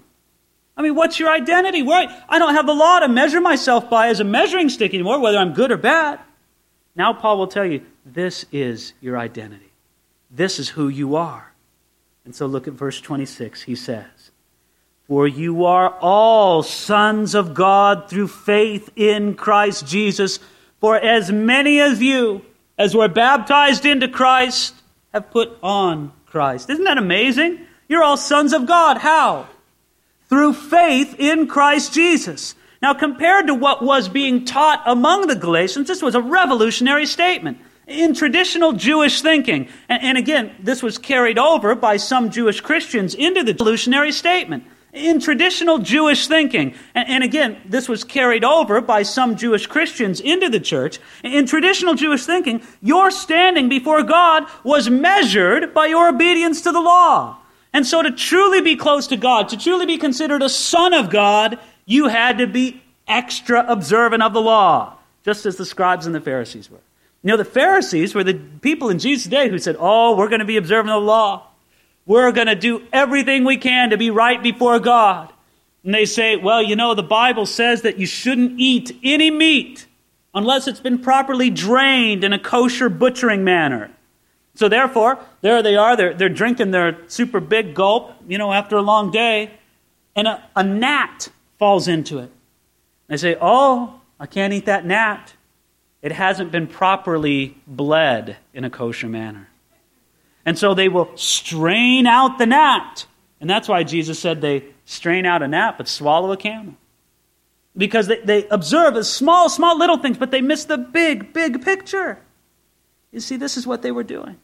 I 0.75 0.83
mean, 0.83 0.93
what's 0.93 1.19
your 1.19 1.29
identity? 1.29 1.81
Where, 1.81 2.07
I 2.29 2.37
don't 2.37 2.53
have 2.53 2.67
the 2.67 2.73
law 2.73 2.99
to 2.99 3.07
measure 3.07 3.41
myself 3.41 3.89
by 3.89 4.09
as 4.09 4.19
a 4.19 4.23
measuring 4.23 4.69
stick 4.69 4.93
anymore, 4.93 5.19
whether 5.19 5.39
I'm 5.39 5.53
good 5.53 5.71
or 5.71 5.77
bad. 5.77 6.19
Now, 6.95 7.13
Paul 7.13 7.39
will 7.39 7.47
tell 7.47 7.65
you 7.65 7.83
this 8.05 8.45
is 8.51 8.93
your 9.01 9.17
identity. 9.17 9.71
This 10.29 10.59
is 10.59 10.69
who 10.69 10.87
you 10.87 11.15
are. 11.15 11.53
And 12.25 12.35
so 12.35 12.45
look 12.45 12.67
at 12.67 12.73
verse 12.73 13.01
26. 13.01 13.63
He 13.63 13.75
says, 13.75 14.31
For 15.07 15.27
you 15.27 15.65
are 15.65 15.89
all 16.01 16.63
sons 16.63 17.33
of 17.33 17.53
God 17.53 18.09
through 18.09 18.27
faith 18.27 18.89
in 18.95 19.35
Christ 19.35 19.87
Jesus. 19.87 20.39
For 20.79 20.97
as 20.97 21.31
many 21.31 21.79
of 21.79 22.01
you 22.01 22.43
as 22.77 22.95
were 22.95 23.07
baptized 23.07 23.85
into 23.85 24.07
Christ 24.07 24.75
have 25.13 25.31
put 25.31 25.57
on 25.63 26.11
Christ. 26.25 26.69
Isn't 26.69 26.85
that 26.85 26.97
amazing? 26.97 27.65
You're 27.87 28.03
all 28.03 28.17
sons 28.17 28.53
of 28.53 28.65
God. 28.65 28.97
How? 28.97 29.47
through 30.29 30.53
faith 30.53 31.15
in 31.17 31.47
Christ 31.47 31.93
Jesus. 31.93 32.55
Now, 32.81 32.93
compared 32.93 33.47
to 33.47 33.53
what 33.53 33.81
was 33.81 34.07
being 34.07 34.45
taught 34.45 34.83
among 34.85 35.27
the 35.27 35.35
Galatians, 35.35 35.87
this 35.87 36.01
was 36.01 36.15
a 36.15 36.21
revolutionary 36.21 37.05
statement 37.05 37.57
in 37.87 38.13
traditional 38.13 38.73
Jewish 38.73 39.21
thinking. 39.21 39.69
And, 39.89 40.17
again, 40.17 40.53
this 40.59 40.83
was 40.83 40.97
carried 40.97 41.39
over 41.39 41.73
by 41.73 41.97
some 41.97 42.29
Jewish 42.29 42.61
Christians 42.61 43.15
into 43.15 43.43
the 43.43 43.53
revolutionary 43.53 44.11
statement. 44.11 44.65
In 44.93 45.19
traditional 45.19 45.79
Jewish 45.79 46.27
thinking, 46.27 46.73
and, 46.95 47.23
again, 47.23 47.57
this 47.65 47.89
was 47.89 48.03
carried 48.03 48.43
over 48.43 48.79
by 48.79 49.03
some 49.03 49.35
Jewish 49.35 49.67
Christians 49.67 50.21
into 50.21 50.49
the 50.49 50.59
church. 50.59 50.99
In 51.23 51.45
traditional 51.45 51.93
Jewish 51.93 52.25
thinking, 52.25 52.61
your 52.81 53.11
standing 53.11 53.69
before 53.69 54.01
God 54.03 54.45
was 54.63 54.89
measured 54.89 55.73
by 55.73 55.87
your 55.87 56.07
obedience 56.09 56.61
to 56.61 56.71
the 56.71 56.79
law. 56.79 57.37
And 57.73 57.85
so, 57.85 58.01
to 58.01 58.11
truly 58.11 58.61
be 58.61 58.75
close 58.75 59.07
to 59.07 59.17
God, 59.17 59.49
to 59.49 59.57
truly 59.57 59.85
be 59.85 59.97
considered 59.97 60.41
a 60.41 60.49
son 60.49 60.93
of 60.93 61.09
God, 61.09 61.59
you 61.85 62.07
had 62.07 62.37
to 62.37 62.47
be 62.47 62.81
extra 63.07 63.65
observant 63.67 64.23
of 64.23 64.33
the 64.33 64.41
law, 64.41 64.95
just 65.23 65.45
as 65.45 65.57
the 65.57 65.65
scribes 65.65 66.05
and 66.05 66.15
the 66.15 66.21
Pharisees 66.21 66.71
were. 66.71 66.79
You 67.23 67.29
know, 67.29 67.37
the 67.37 67.45
Pharisees 67.45 68.15
were 68.15 68.23
the 68.23 68.35
people 68.61 68.89
in 68.89 68.99
Jesus' 68.99 69.27
day 69.27 69.49
who 69.49 69.59
said, 69.59 69.75
Oh, 69.79 70.15
we're 70.15 70.29
going 70.29 70.39
to 70.39 70.45
be 70.45 70.57
observant 70.57 70.89
of 70.95 71.01
the 71.01 71.07
law. 71.07 71.47
We're 72.07 72.31
going 72.31 72.47
to 72.47 72.55
do 72.55 72.87
everything 72.91 73.43
we 73.43 73.57
can 73.57 73.91
to 73.91 73.97
be 73.97 74.09
right 74.09 74.41
before 74.41 74.79
God. 74.79 75.31
And 75.83 75.93
they 75.93 76.05
say, 76.05 76.37
Well, 76.37 76.63
you 76.63 76.75
know, 76.75 76.95
the 76.95 77.03
Bible 77.03 77.45
says 77.45 77.83
that 77.83 77.99
you 77.99 78.07
shouldn't 78.07 78.59
eat 78.59 78.97
any 79.03 79.29
meat 79.29 79.85
unless 80.33 80.67
it's 80.67 80.79
been 80.79 80.99
properly 80.99 81.49
drained 81.49 82.23
in 82.23 82.33
a 82.33 82.39
kosher 82.39 82.89
butchering 82.89 83.43
manner. 83.43 83.91
So 84.55 84.69
therefore, 84.69 85.19
there 85.41 85.61
they 85.61 85.75
are. 85.75 85.95
They're, 85.95 86.13
they're 86.13 86.29
drinking 86.29 86.71
their 86.71 86.97
super 87.07 87.39
big 87.39 87.75
gulp, 87.75 88.13
you 88.27 88.37
know, 88.37 88.51
after 88.51 88.77
a 88.77 88.81
long 88.81 89.11
day, 89.11 89.51
and 90.15 90.27
a, 90.27 90.43
a 90.55 90.63
gnat 90.63 91.29
falls 91.59 91.87
into 91.87 92.19
it. 92.19 92.31
They 93.07 93.17
say, 93.17 93.35
Oh, 93.39 93.99
I 94.19 94.25
can't 94.25 94.53
eat 94.53 94.65
that 94.65 94.85
gnat. 94.85 95.33
It 96.01 96.13
hasn't 96.13 96.51
been 96.51 96.67
properly 96.67 97.57
bled 97.67 98.37
in 98.53 98.63
a 98.63 98.69
kosher 98.69 99.09
manner. 99.09 99.49
And 100.47 100.57
so 100.57 100.73
they 100.73 100.87
will 100.87 101.11
strain 101.17 102.07
out 102.07 102.37
the 102.37 102.45
gnat. 102.45 103.05
And 103.41 103.49
that's 103.49 103.67
why 103.67 103.83
Jesus 103.83 104.17
said 104.17 104.39
they 104.39 104.63
strain 104.85 105.25
out 105.25 105.43
a 105.43 105.47
gnat 105.47 105.77
but 105.77 105.89
swallow 105.89 106.31
a 106.31 106.37
camel. 106.37 106.75
Because 107.75 108.07
they, 108.07 108.21
they 108.21 108.47
observe 108.47 108.93
the 108.93 109.03
small, 109.03 109.49
small 109.49 109.77
little 109.77 109.97
things, 109.97 110.17
but 110.17 110.31
they 110.31 110.39
miss 110.39 110.63
the 110.63 110.77
big, 110.77 111.33
big 111.33 111.65
picture. 111.65 112.19
You 113.11 113.19
see, 113.19 113.35
this 113.35 113.57
is 113.57 113.67
what 113.67 113.81
they 113.81 113.91
were 113.91 114.05
doing. 114.05 114.37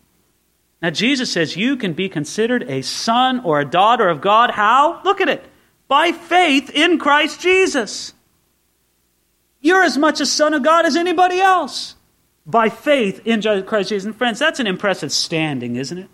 Now, 0.81 0.89
Jesus 0.89 1.31
says 1.31 1.55
you 1.55 1.77
can 1.77 1.93
be 1.93 2.09
considered 2.09 2.63
a 2.63 2.81
son 2.81 3.39
or 3.39 3.61
a 3.61 3.65
daughter 3.65 4.09
of 4.09 4.19
God. 4.19 4.51
How? 4.51 5.01
Look 5.05 5.21
at 5.21 5.29
it. 5.29 5.45
By 5.87 6.11
faith 6.11 6.69
in 6.69 6.99
Christ 6.99 7.39
Jesus. 7.39 8.13
You're 9.61 9.83
as 9.83 9.97
much 9.97 10.19
a 10.19 10.25
son 10.25 10.53
of 10.53 10.63
God 10.63 10.85
as 10.85 10.97
anybody 10.97 11.39
else. 11.39 11.95
By 12.45 12.69
faith 12.69 13.21
in 13.25 13.41
Christ 13.41 13.89
Jesus. 13.89 14.05
And 14.05 14.15
friends, 14.15 14.39
that's 14.39 14.59
an 14.59 14.67
impressive 14.67 15.11
standing, 15.11 15.75
isn't 15.75 15.97
it? 15.97 16.09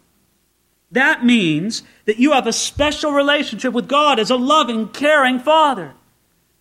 That 0.92 1.24
means 1.24 1.84
that 2.06 2.18
you 2.18 2.32
have 2.32 2.48
a 2.48 2.54
special 2.54 3.12
relationship 3.12 3.74
with 3.74 3.88
God 3.88 4.20
as 4.20 4.32
a 4.32 4.36
loving, 4.36 4.90
caring 4.90 5.40
Father. 5.40 5.94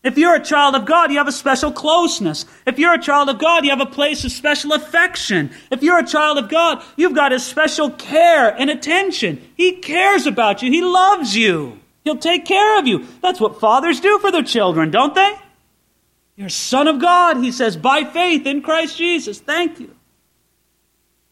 If 0.05 0.17
you're 0.17 0.37
a 0.37 0.45
child 0.45 0.75
of 0.75 0.87
God, 0.87 1.11
you 1.11 1.19
have 1.19 1.29
a 1.29 1.33
special 1.33 1.73
closeness. 1.73 2.45
If 2.67 2.79
you're 2.79 2.95
a 2.95 3.03
child 3.03 3.29
of 3.29 3.39
God, 3.39 3.65
you 3.65 3.71
have 3.71 3.81
a 3.81 3.87
place 3.87 4.25
of 4.25 4.31
special 4.31 4.73
affection. 4.73 5.51
If 5.71 5.83
you're 5.83 5.99
a 5.99 6.07
child 6.07 6.39
of 6.39 6.49
God, 6.49 6.83
you've 6.97 7.15
got 7.15 7.33
a 7.33 7.41
special 7.41 7.91
care 7.91 8.49
and 8.49 8.71
attention. 8.71 9.43
He 9.57 9.73
cares 9.73 10.27
about 10.27 10.63
you. 10.63 10.71
He 10.71 10.83
loves 10.83 11.37
you. 11.37 11.81
He'll 12.05 12.17
take 12.17 12.45
care 12.45 12.79
of 12.79 12.87
you. 12.87 13.07
That's 13.23 13.41
what 13.41 13.61
fathers 13.61 14.01
do 14.01 14.19
for 14.21 14.31
their 14.31 14.45
children, 14.45 14.91
don't 14.91 15.15
they? 15.15 15.35
You're 16.39 16.49
son 16.49 16.87
of 16.87 17.01
God, 17.01 17.39
he 17.39 17.51
says, 17.51 17.77
by 17.77 18.05
faith 18.05 18.47
in 18.47 18.63
Christ 18.63 18.97
Jesus. 18.97 19.41
Thank 19.41 19.81
you. 19.81 19.93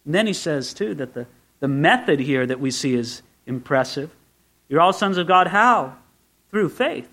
And 0.05 0.13
then 0.13 0.27
he 0.27 0.33
says, 0.33 0.75
too, 0.75 0.95
that 0.97 1.15
the, 1.15 1.29
the 1.61 1.69
method 1.69 2.19
here 2.19 2.45
that 2.45 2.59
we 2.59 2.73
see 2.73 2.95
is 2.95 3.23
impressive. 3.47 4.11
You're 4.69 4.81
all 4.81 4.93
sons 4.93 5.17
of 5.17 5.29
God. 5.29 5.47
How? 5.47 5.97
Through 6.51 6.71
faith 6.71 7.09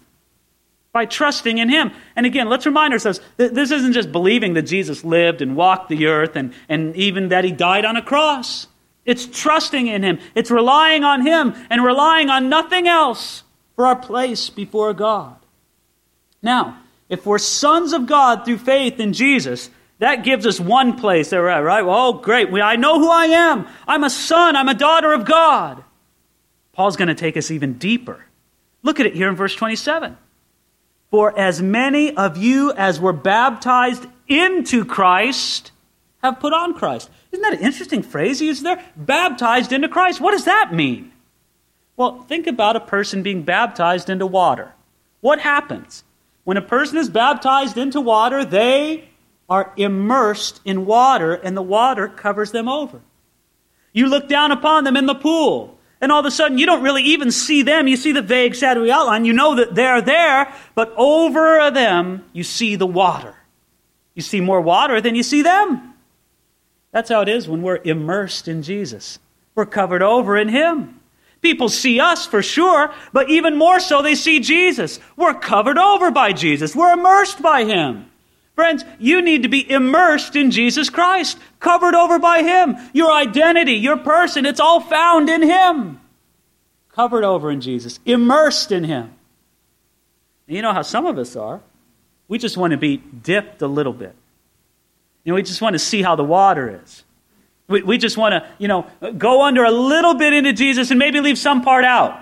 by 0.92 1.06
trusting 1.06 1.60
in 1.60 1.70
Him. 1.70 1.92
And 2.16 2.26
again, 2.26 2.50
let's 2.50 2.66
remind 2.66 2.94
ourselves 2.94 3.22
that 3.38 3.54
this 3.54 3.70
isn't 3.70 3.94
just 3.94 4.12
believing 4.12 4.56
that 4.56 4.64
Jesus 4.64 5.04
lived 5.04 5.44
and 5.44 5.56
walked 5.56 5.90
the 5.90 6.08
earth 6.08 6.36
and, 6.36 6.52
and 6.68 6.96
even 6.96 7.30
that 7.30 7.44
He 7.44 7.52
died 7.52 7.86
on 7.86 7.96
a 7.96 8.02
cross. 8.02 8.66
It's 9.06 9.28
trusting 9.28 9.86
in 9.86 10.02
Him, 10.02 10.20
it's 10.34 10.50
relying 10.50 11.04
on 11.04 11.26
Him 11.26 11.54
and 11.70 11.84
relying 11.84 12.32
on 12.32 12.50
nothing 12.50 12.88
else 12.88 13.44
for 13.76 13.86
our 13.86 13.96
place 13.96 14.50
before 14.50 14.94
God. 14.94 15.36
Now, 16.42 16.80
if 17.14 17.26
we're 17.26 17.38
sons 17.38 17.94
of 17.94 18.08
God 18.08 18.44
through 18.44 18.58
faith 18.58 19.00
in 19.00 19.14
Jesus, 19.14 19.70
that 20.00 20.24
gives 20.24 20.46
us 20.46 20.60
one 20.60 20.98
place 20.98 21.30
that 21.30 21.38
we're 21.38 21.48
at, 21.48 21.60
right? 21.60 21.86
Well, 21.86 22.08
oh, 22.08 22.14
great. 22.14 22.52
We, 22.52 22.60
I 22.60 22.76
know 22.76 23.00
who 23.00 23.10
I 23.10 23.26
am. 23.28 23.68
I'm 23.88 24.04
a 24.04 24.10
son. 24.10 24.56
I'm 24.56 24.68
a 24.68 24.74
daughter 24.74 25.14
of 25.14 25.24
God. 25.24 25.84
Paul's 26.74 26.98
going 26.98 27.08
to 27.08 27.16
take 27.16 27.38
us 27.38 27.52
even 27.52 27.74
deeper. 27.74 28.26
Look 28.82 29.00
at 29.00 29.06
it 29.06 29.16
here 29.16 29.30
in 29.30 29.36
verse 29.36 29.56
27. 29.56 30.18
For 31.12 31.38
as 31.38 31.62
many 31.62 32.18
of 32.18 32.36
you 32.36 32.74
as 32.74 33.00
were 33.00 33.14
baptized 33.14 34.08
into 34.28 34.84
Christ 34.84 35.72
have 36.24 36.40
put 36.40 36.52
on 36.52 36.74
Christ. 36.74 37.12
Isn't 37.32 37.44
that 37.44 37.54
an 37.54 37.60
interesting 37.60 38.02
phrase 38.02 38.40
he 38.40 38.48
used 38.48 38.64
there? 38.64 38.84
Baptized 38.98 39.72
into 39.72 39.88
Christ. 39.88 40.20
What 40.20 40.32
does 40.32 40.46
that 40.46 40.74
mean? 40.74 41.12
Well, 41.96 42.24
think 42.24 42.48
about 42.48 42.76
a 42.76 42.80
person 42.80 43.22
being 43.22 43.44
baptized 43.44 44.10
into 44.10 44.26
water. 44.26 44.74
What 45.22 45.40
happens? 45.40 46.04
When 46.44 46.58
a 46.58 46.62
person 46.62 46.98
is 46.98 47.10
baptized 47.10 47.78
into 47.78 48.02
water, 48.02 48.44
they 48.44 49.10
are 49.50 49.74
immersed 49.78 50.62
in 50.66 50.86
water, 50.86 51.34
and 51.34 51.56
the 51.56 51.62
water 51.62 52.08
covers 52.08 52.52
them 52.52 52.68
over. 52.68 53.02
You 53.94 54.08
look 54.08 54.28
down 54.28 54.52
upon 54.52 54.84
them 54.84 54.98
in 54.98 55.06
the 55.06 55.16
pool, 55.16 55.78
and 56.02 56.12
all 56.12 56.20
of 56.20 56.26
a 56.26 56.32
sudden 56.32 56.58
you 56.58 56.66
don't 56.66 56.84
really 56.84 57.04
even 57.04 57.32
see 57.32 57.62
them. 57.62 57.88
You 57.88 57.96
see 57.96 58.12
the 58.12 58.22
vague, 58.22 58.56
shadowy 58.56 58.92
outline. 58.92 59.26
You 59.26 59.34
know 59.34 59.56
that 59.56 59.76
they're 59.76 60.02
there, 60.02 60.54
but 60.76 60.94
over 60.98 61.72
them 61.72 62.26
you 62.34 62.44
see 62.44 62.76
the 62.76 62.88
water. 62.88 63.36
You 64.16 64.22
see 64.22 64.42
more 64.42 64.62
water 64.62 65.00
than 65.00 65.16
you 65.16 65.24
see 65.24 65.42
them. 65.42 65.94
That's 66.92 67.10
how 67.10 67.22
it 67.22 67.30
is 67.30 67.48
when 67.48 67.62
we're 67.62 67.80
immersed 67.84 68.48
in 68.48 68.64
Jesus. 68.64 69.20
We're 69.56 69.66
covered 69.66 70.02
over 70.02 70.38
in 70.38 70.50
Him. 70.50 71.00
People 71.44 71.68
see 71.68 72.00
us 72.00 72.26
for 72.26 72.42
sure, 72.42 72.92
but 73.12 73.30
even 73.30 73.58
more 73.58 73.80
so, 73.82 74.02
they 74.02 74.16
see 74.16 74.40
Jesus. 74.40 75.00
We're 75.18 75.34
covered 75.34 75.78
over 75.78 76.10
by 76.10 76.32
Jesus. 76.32 76.74
We're 76.74 76.94
immersed 76.94 77.42
by 77.42 77.66
Him. 77.66 78.10
Friends, 78.56 78.86
you 78.98 79.22
need 79.22 79.44
to 79.44 79.50
be 79.50 79.70
immersed 79.70 80.38
in 80.38 80.52
Jesus 80.52 80.90
Christ, 80.90 81.38
covered 81.60 81.96
over 81.96 82.18
by 82.18 82.44
Him. 82.44 82.78
Your 82.94 83.12
identity, 83.12 83.74
your 83.74 83.98
person, 83.98 84.46
it's 84.46 84.62
all 84.62 84.80
found 84.80 85.30
in 85.30 85.42
Him. 85.42 86.00
Covered 86.90 87.26
over 87.26 87.52
in 87.52 87.60
Jesus, 87.60 88.00
immersed 88.06 88.72
in 88.72 88.86
Him. 88.86 89.14
And 90.48 90.56
you 90.56 90.62
know 90.62 90.74
how 90.74 90.84
some 90.84 91.06
of 91.06 91.18
us 91.18 91.36
are. 91.36 91.60
We 92.30 92.38
just 92.38 92.56
want 92.56 92.72
to 92.72 92.78
be 92.78 92.98
dipped 92.98 93.62
a 93.62 93.68
little 93.68 93.94
bit. 93.94 94.16
You 95.26 95.32
know, 95.32 95.36
we 95.36 95.44
just 95.44 95.62
want 95.62 95.74
to 95.74 95.80
see 95.80 96.02
how 96.02 96.16
the 96.16 96.24
water 96.24 96.82
is. 96.84 97.04
We, 97.68 97.82
we 97.82 97.98
just 97.98 98.18
want 98.18 98.34
to, 98.34 98.48
you 98.58 98.68
know, 98.68 98.88
go 99.18 99.44
under 99.44 99.64
a 99.64 99.72
little 99.72 100.14
bit 100.14 100.34
into 100.34 100.54
Jesus 100.54 100.92
and 100.92 101.00
maybe 101.00 101.22
leave 101.22 101.38
some 101.38 101.62
part 101.62 101.86
out. 101.86 102.20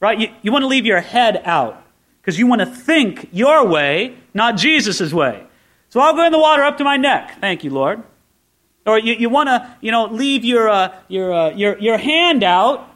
Right? 0.00 0.18
You, 0.18 0.28
you 0.42 0.52
want 0.52 0.62
to 0.62 0.66
leave 0.66 0.84
your 0.84 1.00
head 1.00 1.42
out 1.44 1.84
because 2.20 2.38
you 2.38 2.46
want 2.46 2.60
to 2.60 2.66
think 2.66 3.28
your 3.32 3.66
way, 3.66 4.16
not 4.34 4.56
Jesus' 4.56 5.12
way. 5.12 5.44
So 5.88 6.00
I'll 6.00 6.14
go 6.14 6.24
in 6.24 6.32
the 6.32 6.38
water 6.38 6.62
up 6.62 6.78
to 6.78 6.84
my 6.84 6.96
neck. 6.96 7.38
Thank 7.40 7.64
you, 7.64 7.70
Lord. 7.70 8.02
Or 8.84 8.98
you, 8.98 9.14
you 9.14 9.28
want 9.28 9.48
to, 9.48 9.76
you 9.80 9.92
know, 9.92 10.06
leave 10.06 10.44
your, 10.44 10.68
uh, 10.68 10.96
your, 11.06 11.32
uh, 11.32 11.50
your, 11.50 11.78
your 11.78 11.98
hand 11.98 12.42
out 12.42 12.88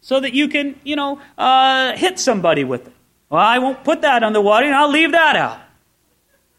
so 0.00 0.20
that 0.20 0.34
you 0.34 0.46
can, 0.46 0.78
you 0.84 0.94
know, 0.94 1.20
uh, 1.36 1.96
hit 1.96 2.20
somebody 2.20 2.62
with 2.62 2.86
it. 2.86 2.92
Well, 3.28 3.40
I 3.40 3.58
won't 3.58 3.82
put 3.82 4.02
that 4.02 4.22
on 4.22 4.32
the 4.32 4.40
water, 4.40 4.66
and 4.66 4.74
I'll 4.74 4.90
leave 4.90 5.10
that 5.12 5.34
out. 5.34 5.58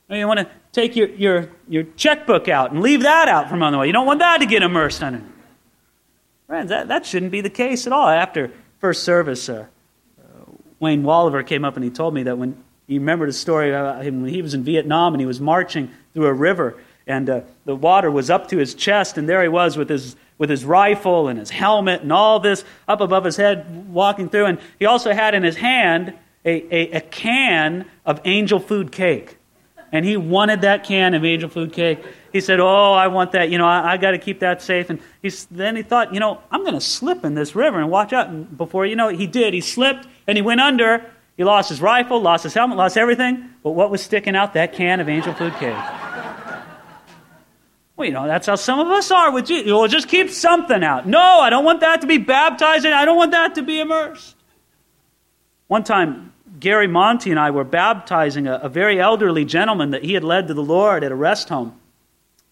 You 0.10 0.28
want 0.28 0.40
to 0.40 0.50
take 0.78 0.96
your, 0.96 1.10
your, 1.10 1.50
your 1.68 1.84
checkbook 1.96 2.48
out 2.48 2.72
and 2.72 2.82
leave 2.82 3.02
that 3.02 3.28
out 3.28 3.50
from 3.50 3.64
on 3.64 3.74
the 3.74 3.80
way. 3.80 3.88
You 3.88 3.94
don't 3.94 4.06
want 4.06 4.20
that 4.20 4.42
to 4.42 4.46
get 4.46 4.62
immersed 4.62 5.02
under. 5.02 5.24
Friends, 6.46 6.70
that, 6.70 6.88
that 6.90 7.06
shouldn't 7.06 7.32
be 7.32 7.42
the 7.42 7.50
case 7.50 7.88
at 7.88 7.94
all. 7.94 8.08
After 8.08 8.52
first 8.80 9.04
service, 9.04 9.50
uh, 9.50 9.66
uh, 10.20 10.52
Wayne 10.80 11.02
Walliver 11.02 11.46
came 11.46 11.66
up 11.66 11.76
and 11.76 11.84
he 11.84 11.90
told 11.90 12.14
me 12.14 12.24
that 12.24 12.38
when 12.38 12.64
he 12.88 13.00
remembered 13.00 13.30
a 13.30 13.34
story 13.34 13.72
about 13.72 14.06
him 14.06 14.22
when 14.22 14.32
he 14.32 14.42
was 14.44 14.54
in 14.54 14.64
Vietnam 14.64 15.16
and 15.16 15.20
he 15.20 15.26
was 15.26 15.42
marching 15.42 15.90
through 16.14 16.28
a 16.28 16.34
river 16.34 16.78
and 17.08 17.28
uh, 17.28 17.42
the 17.66 17.76
water 17.76 18.12
was 18.12 18.30
up 18.30 18.48
to 18.50 18.58
his 18.58 18.76
chest 18.76 19.18
and 19.18 19.28
there 19.28 19.42
he 19.42 19.50
was 19.50 19.78
with 19.78 19.90
his 19.90 20.16
with 20.38 20.52
his 20.52 20.64
rifle 20.64 21.28
and 21.28 21.40
his 21.40 21.50
helmet 21.50 22.02
and 22.02 22.14
all 22.14 22.40
this 22.40 22.64
up 22.88 23.02
above 23.02 23.24
his 23.24 23.36
head 23.36 23.92
walking 23.92 24.30
through 24.30 24.46
and 24.46 24.60
he 24.78 24.86
also 24.86 25.12
had 25.12 25.34
in 25.34 25.42
his 25.44 25.56
hand 25.56 26.14
a, 26.46 26.52
a, 26.74 26.92
a 26.98 27.02
can 27.02 27.86
of 28.06 28.22
angel 28.24 28.60
food 28.60 28.92
cake 28.92 29.37
and 29.92 30.06
he 30.06 30.18
wanted 30.18 30.62
that 30.62 30.84
can 30.84 31.14
of 31.14 31.24
angel 31.24 31.50
food 31.50 31.74
cake. 31.74 32.00
He 32.32 32.42
said, 32.42 32.60
"Oh, 32.60 32.94
I 32.94 33.08
want 33.08 33.32
that. 33.32 33.50
You 33.50 33.58
know, 33.58 33.68
I, 33.68 33.94
I 33.94 33.98
got 33.98 34.12
to 34.12 34.18
keep 34.18 34.40
that 34.42 34.62
safe." 34.62 34.90
And 34.90 35.00
he, 35.22 35.30
then 35.52 35.76
he 35.76 35.84
thought, 35.84 36.14
"You 36.14 36.20
know, 36.20 36.42
I'm 36.52 36.62
going 36.62 36.74
to 36.74 36.82
slip 36.82 37.24
in 37.24 37.36
this 37.36 37.56
river 37.56 37.80
and 37.80 37.90
watch 37.90 38.14
out." 38.14 38.30
And 38.30 38.58
before 38.58 38.86
you 38.86 38.96
know 38.96 39.10
it, 39.10 39.18
he 39.18 39.28
did. 39.28 39.54
He 39.54 39.62
slipped 39.62 40.08
and 40.28 40.38
he 40.38 40.42
went 40.42 40.62
under. 40.62 41.06
He 41.38 41.44
lost 41.44 41.70
his 41.70 41.82
rifle, 41.82 42.20
lost 42.20 42.44
his 42.44 42.54
helmet, 42.54 42.78
lost 42.78 42.98
everything. 42.98 43.50
But 43.64 43.72
what 43.72 43.92
was 43.92 44.02
sticking 44.02 44.36
out? 44.36 44.54
That 44.54 44.74
can 44.74 45.00
of 45.00 45.08
angel 45.08 45.34
food 45.34 45.54
cake. 45.54 45.76
Well, 47.96 48.08
you 48.08 48.14
know, 48.14 48.28
that's 48.28 48.46
how 48.46 48.56
some 48.56 48.80
of 48.80 48.88
us 48.88 49.10
are 49.10 49.32
with 49.32 49.48
Jesus. 49.48 49.66
We'll 49.66 49.88
just 49.88 50.08
keep 50.08 50.30
something 50.30 50.84
out. 50.84 51.08
No, 51.08 51.40
I 51.40 51.50
don't 51.50 51.66
want 51.66 51.80
that 51.82 52.02
to 52.02 52.08
be 52.08 52.20
baptized 52.20 52.86
in. 52.86 52.94
I 52.94 53.06
don't 53.06 53.18
want 53.18 53.32
that 53.32 53.56
to 53.56 53.64
be 53.64 53.80
immersed. 53.80 54.36
One 55.68 55.84
time, 55.84 56.32
Gary 56.60 56.88
Monty 56.88 57.32
and 57.32 57.40
I 57.40 57.52
were 57.52 57.64
baptizing 57.64 58.48
a, 58.48 58.56
a, 58.56 58.70
very 58.70 59.00
elderly 59.00 59.46
gentleman 59.46 59.92
that 59.92 60.04
he 60.04 60.14
had 60.14 60.24
led 60.24 60.48
to 60.48 60.54
the 60.54 60.64
Lord 60.64 61.04
at 61.04 61.12
a 61.12 61.16
rest 61.16 61.50
home. 61.50 61.80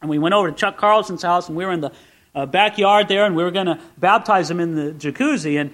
And 0.01 0.09
we 0.09 0.19
went 0.19 0.35
over 0.35 0.51
to 0.51 0.55
Chuck 0.55 0.77
Carlson's 0.77 1.23
house, 1.23 1.47
and 1.47 1.57
we 1.57 1.65
were 1.65 1.71
in 1.71 1.81
the 1.81 1.91
uh, 2.35 2.45
backyard 2.45 3.07
there, 3.07 3.25
and 3.25 3.35
we 3.35 3.43
were 3.43 3.51
going 3.51 3.65
to 3.67 3.79
baptize 3.97 4.51
him 4.51 4.59
in 4.59 4.75
the 4.75 4.91
jacuzzi. 4.91 5.59
And 5.59 5.71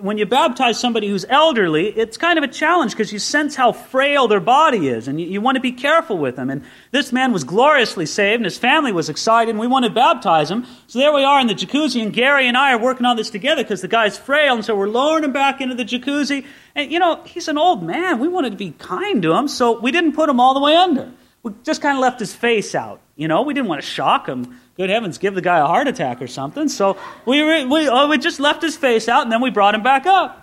when 0.00 0.18
you 0.18 0.26
baptize 0.26 0.78
somebody 0.78 1.08
who's 1.08 1.24
elderly, 1.26 1.88
it's 1.88 2.18
kind 2.18 2.38
of 2.38 2.44
a 2.44 2.48
challenge 2.48 2.92
because 2.92 3.12
you 3.12 3.18
sense 3.18 3.56
how 3.56 3.72
frail 3.72 4.28
their 4.28 4.40
body 4.40 4.88
is, 4.88 5.08
and 5.08 5.18
you, 5.18 5.26
you, 5.26 5.40
want 5.40 5.56
to 5.56 5.60
be 5.60 5.72
careful 5.72 6.18
with 6.18 6.36
them. 6.36 6.50
And 6.50 6.62
this 6.90 7.12
man 7.12 7.32
was 7.32 7.44
gloriously 7.44 8.04
saved, 8.04 8.40
and 8.40 8.44
his 8.44 8.58
family 8.58 8.92
was 8.92 9.08
excited, 9.08 9.50
and 9.50 9.58
we 9.58 9.66
wanted 9.66 9.88
to 9.88 9.94
baptize 9.94 10.50
him. 10.50 10.66
So 10.86 10.98
there 10.98 11.14
we 11.14 11.24
are 11.24 11.40
in 11.40 11.46
the 11.46 11.54
jacuzzi, 11.54 12.02
and 12.02 12.12
Gary 12.12 12.46
and 12.46 12.58
I 12.58 12.74
are 12.74 12.78
working 12.78 13.06
on 13.06 13.16
this 13.16 13.30
together 13.30 13.62
because 13.62 13.80
the 13.80 13.88
guy's 13.88 14.18
frail, 14.18 14.54
and 14.54 14.64
so 14.64 14.76
we're 14.76 14.88
lowering 14.88 15.24
him 15.24 15.32
back 15.32 15.62
into 15.62 15.74
the 15.74 15.84
jacuzzi. 15.84 16.44
And 16.74 16.92
you 16.92 16.98
know, 16.98 17.22
he's 17.24 17.48
an 17.48 17.56
old 17.56 17.82
man. 17.82 18.18
We 18.18 18.28
wanted 18.28 18.50
to 18.50 18.56
be 18.56 18.72
kind 18.72 19.22
to 19.22 19.32
him, 19.32 19.48
so 19.48 19.80
we 19.80 19.92
didn't 19.92 20.12
put 20.12 20.28
him 20.28 20.40
all 20.40 20.52
the 20.52 20.60
way 20.60 20.76
under. 20.76 21.10
We 21.42 21.52
just 21.62 21.80
kind 21.80 21.96
of 21.96 22.02
left 22.02 22.20
his 22.20 22.34
face 22.34 22.74
out. 22.74 23.00
You 23.16 23.28
know, 23.28 23.42
we 23.42 23.54
didn't 23.54 23.68
want 23.68 23.80
to 23.80 23.86
shock 23.86 24.28
him 24.28 24.60
good 24.76 24.90
heavens, 24.90 25.18
give 25.18 25.34
the 25.34 25.40
guy 25.40 25.58
a 25.58 25.66
heart 25.66 25.88
attack 25.88 26.20
or 26.20 26.26
something. 26.26 26.68
So 26.68 26.96
we, 27.26 27.64
we, 27.64 27.88
oh, 27.88 28.08
we 28.08 28.18
just 28.18 28.40
left 28.40 28.62
his 28.62 28.76
face 28.76 29.08
out 29.08 29.22
and 29.22 29.32
then 29.32 29.40
we 29.40 29.50
brought 29.50 29.74
him 29.74 29.82
back 29.82 30.06
up. 30.06 30.40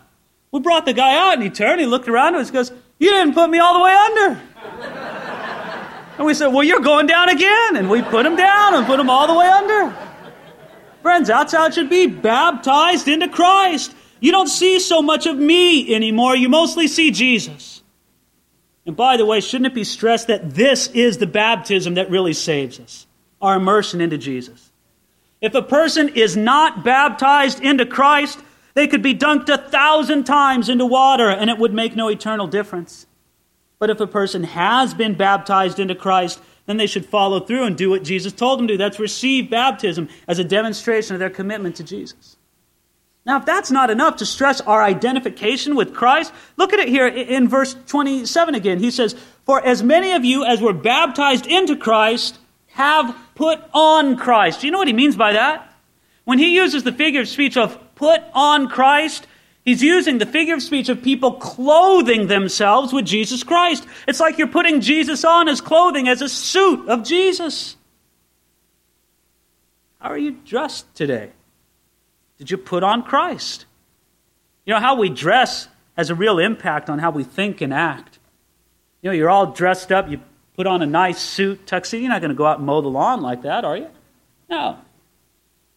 We 0.52 0.60
brought 0.60 0.86
the 0.86 0.94
guy 0.94 1.16
out 1.16 1.34
and 1.34 1.44
he 1.44 1.50
turned, 1.50 1.80
he 1.80 1.88
looked 1.88 2.08
around 2.08 2.36
and 2.36 2.46
he 2.46 2.52
goes, 2.52 2.72
You 3.00 3.10
didn't 3.10 3.34
put 3.34 3.50
me 3.50 3.60
all 3.60 3.74
the 3.78 3.84
way 3.84 3.94
under. 3.94 4.42
and 6.18 6.26
we 6.26 6.34
said, 6.34 6.48
Well, 6.48 6.64
you're 6.64 6.82
going 6.82 7.08
down 7.08 7.30
again. 7.30 7.78
And 7.78 7.90
we 7.90 8.02
put 8.02 8.26
him 8.26 8.36
down 8.36 8.76
and 8.76 8.86
put 8.86 9.00
him 9.00 9.10
all 9.10 9.28
the 9.28 9.34
way 9.34 9.48
under. 9.48 9.96
Friends, 11.02 11.30
that's 11.30 11.54
how 11.54 11.66
it 11.68 11.74
should 11.74 11.90
be 11.90 12.08
baptized 12.08 13.08
into 13.08 13.28
Christ. 13.28 13.96
You 14.20 14.32
don't 14.32 14.48
see 14.48 14.80
so 14.80 15.02
much 15.02 15.26
of 15.26 15.38
me 15.38 15.94
anymore, 15.96 16.36
you 16.36 16.48
mostly 16.48 16.88
see 16.88 17.12
Jesus. 17.12 17.82
And 18.86 18.96
by 18.96 19.18
the 19.18 19.26
way, 19.26 19.42
shouldn't 19.42 19.68
it 19.68 19.74
be 19.74 19.84
stressed 19.84 20.28
that 20.28 20.52
this 20.52 20.88
is 20.88 21.18
the 21.18 21.28
baptism 21.28 21.96
that 21.96 22.10
really 22.10 22.34
saves 22.34 22.80
us? 22.80 23.08
Our 23.42 23.56
immersion 23.56 24.02
into 24.02 24.18
Jesus. 24.18 24.72
If 25.42 25.56
a 25.56 25.62
person 25.62 26.10
is 26.10 26.38
not 26.38 26.84
baptized 26.84 27.62
into 27.62 27.86
Christ, 27.86 28.40
they 28.74 28.88
could 28.88 29.02
be 29.02 29.16
dunked 29.16 29.50
a 29.50 29.58
thousand 29.58 30.26
times 30.26 30.70
into 30.70 30.86
water 30.86 31.30
and 31.30 31.50
it 31.50 31.58
would 31.58 31.74
make 31.74 31.96
no 31.96 32.10
eternal 32.10 32.48
difference. 32.48 33.08
But 33.80 33.90
if 33.90 34.00
a 34.00 34.08
person 34.08 34.44
has 34.44 34.94
been 34.94 35.16
baptized 35.16 35.80
into 35.80 35.96
Christ, 35.96 36.40
then 36.68 36.78
they 36.78 36.88
should 36.88 37.06
follow 37.06 37.40
through 37.40 37.64
and 37.64 37.76
do 37.76 37.90
what 37.90 38.04
Jesus 38.04 38.32
told 38.32 38.60
them 38.60 38.68
to 38.68 38.76
do. 38.76 38.78
That's 38.78 39.00
receive 39.00 39.50
baptism 39.50 40.08
as 40.28 40.38
a 40.38 40.44
demonstration 40.44 41.16
of 41.16 41.20
their 41.20 41.32
commitment 41.32 41.78
to 41.78 41.84
Jesus. 41.84 42.38
Now, 43.26 43.38
if 43.38 43.46
that's 43.46 43.72
not 43.72 43.90
enough 43.90 44.18
to 44.18 44.26
stress 44.26 44.62
our 44.62 44.84
identification 44.84 45.76
with 45.76 45.94
Christ, 45.94 46.34
look 46.58 46.74
at 46.74 46.80
it 46.80 46.88
here 46.88 47.08
in 47.08 47.48
verse 47.48 47.76
27 47.88 48.56
again. 48.56 48.80
He 48.80 48.90
says, 48.90 49.16
For 49.46 49.64
as 49.64 49.84
many 49.84 50.12
of 50.14 50.26
you 50.26 50.44
as 50.44 50.62
were 50.62 50.74
baptized 50.74 51.46
into 51.46 51.76
Christ 51.76 52.40
have 52.82 53.16
put 53.36 53.60
on 53.74 54.18
Christ. 54.18 54.62
Do 54.62 54.68
you 54.68 54.72
know 54.72 54.80
what 54.80 54.88
he 54.88 54.94
means 54.94 55.16
by 55.16 55.34
that? 55.34 55.72
When 56.24 56.40
he 56.40 56.56
uses 56.56 56.84
the 56.84 56.92
figure 56.92 57.22
of 57.22 57.28
speech 57.28 57.56
of 57.56 57.78
put 57.96 58.22
on 58.34 58.68
Christ, 58.68 59.28
he's 59.64 59.84
using 59.84 60.18
the 60.18 60.26
figure 60.26 60.56
of 60.56 60.64
speech 60.64 60.90
of 60.90 61.04
people 61.04 61.34
clothing 61.34 62.28
themselves 62.28 62.92
with 62.92 63.06
Jesus 63.06 63.44
Christ. 63.44 63.88
It's 64.08 64.20
like 64.20 64.38
you're 64.38 64.48
putting 64.48 64.82
Jesus 64.82 65.24
on 65.24 65.48
as 65.48 65.62
clothing, 65.62 66.08
as 66.08 66.22
a 66.22 66.30
suit 66.30 66.90
of 66.90 67.04
Jesus. 67.04 67.76
How 70.00 70.10
are 70.10 70.18
you 70.18 70.32
dressed 70.32 70.94
today? 70.96 71.32
Did 72.40 72.50
you 72.50 72.58
put 72.58 72.82
on 72.82 73.04
Christ? 73.04 73.66
You 74.66 74.74
know, 74.74 74.80
how 74.80 74.96
we 74.96 75.10
dress 75.10 75.68
has 75.96 76.10
a 76.10 76.16
real 76.16 76.40
impact 76.40 76.90
on 76.90 76.98
how 76.98 77.12
we 77.12 77.24
think 77.24 77.62
and 77.62 77.72
act. 77.72 78.18
You 79.02 79.10
know, 79.10 79.16
you're 79.16 79.30
all 79.30 79.48
dressed 79.48 79.92
up, 79.92 80.10
you 80.10 80.20
put 80.62 80.68
on 80.68 80.84
a 80.84 80.86
nice 80.86 81.20
suit, 81.20 81.66
tuxedo. 81.66 82.04
You're 82.04 82.12
not 82.12 82.22
going 82.22 82.30
to 82.30 82.36
go 82.36 82.46
out 82.46 82.60
and 82.60 82.68
mow 82.68 82.82
the 82.82 82.88
lawn 82.88 83.20
like 83.22 83.42
that, 83.42 83.66
are 83.66 83.76
you? 83.76 83.88
No. 84.48 84.78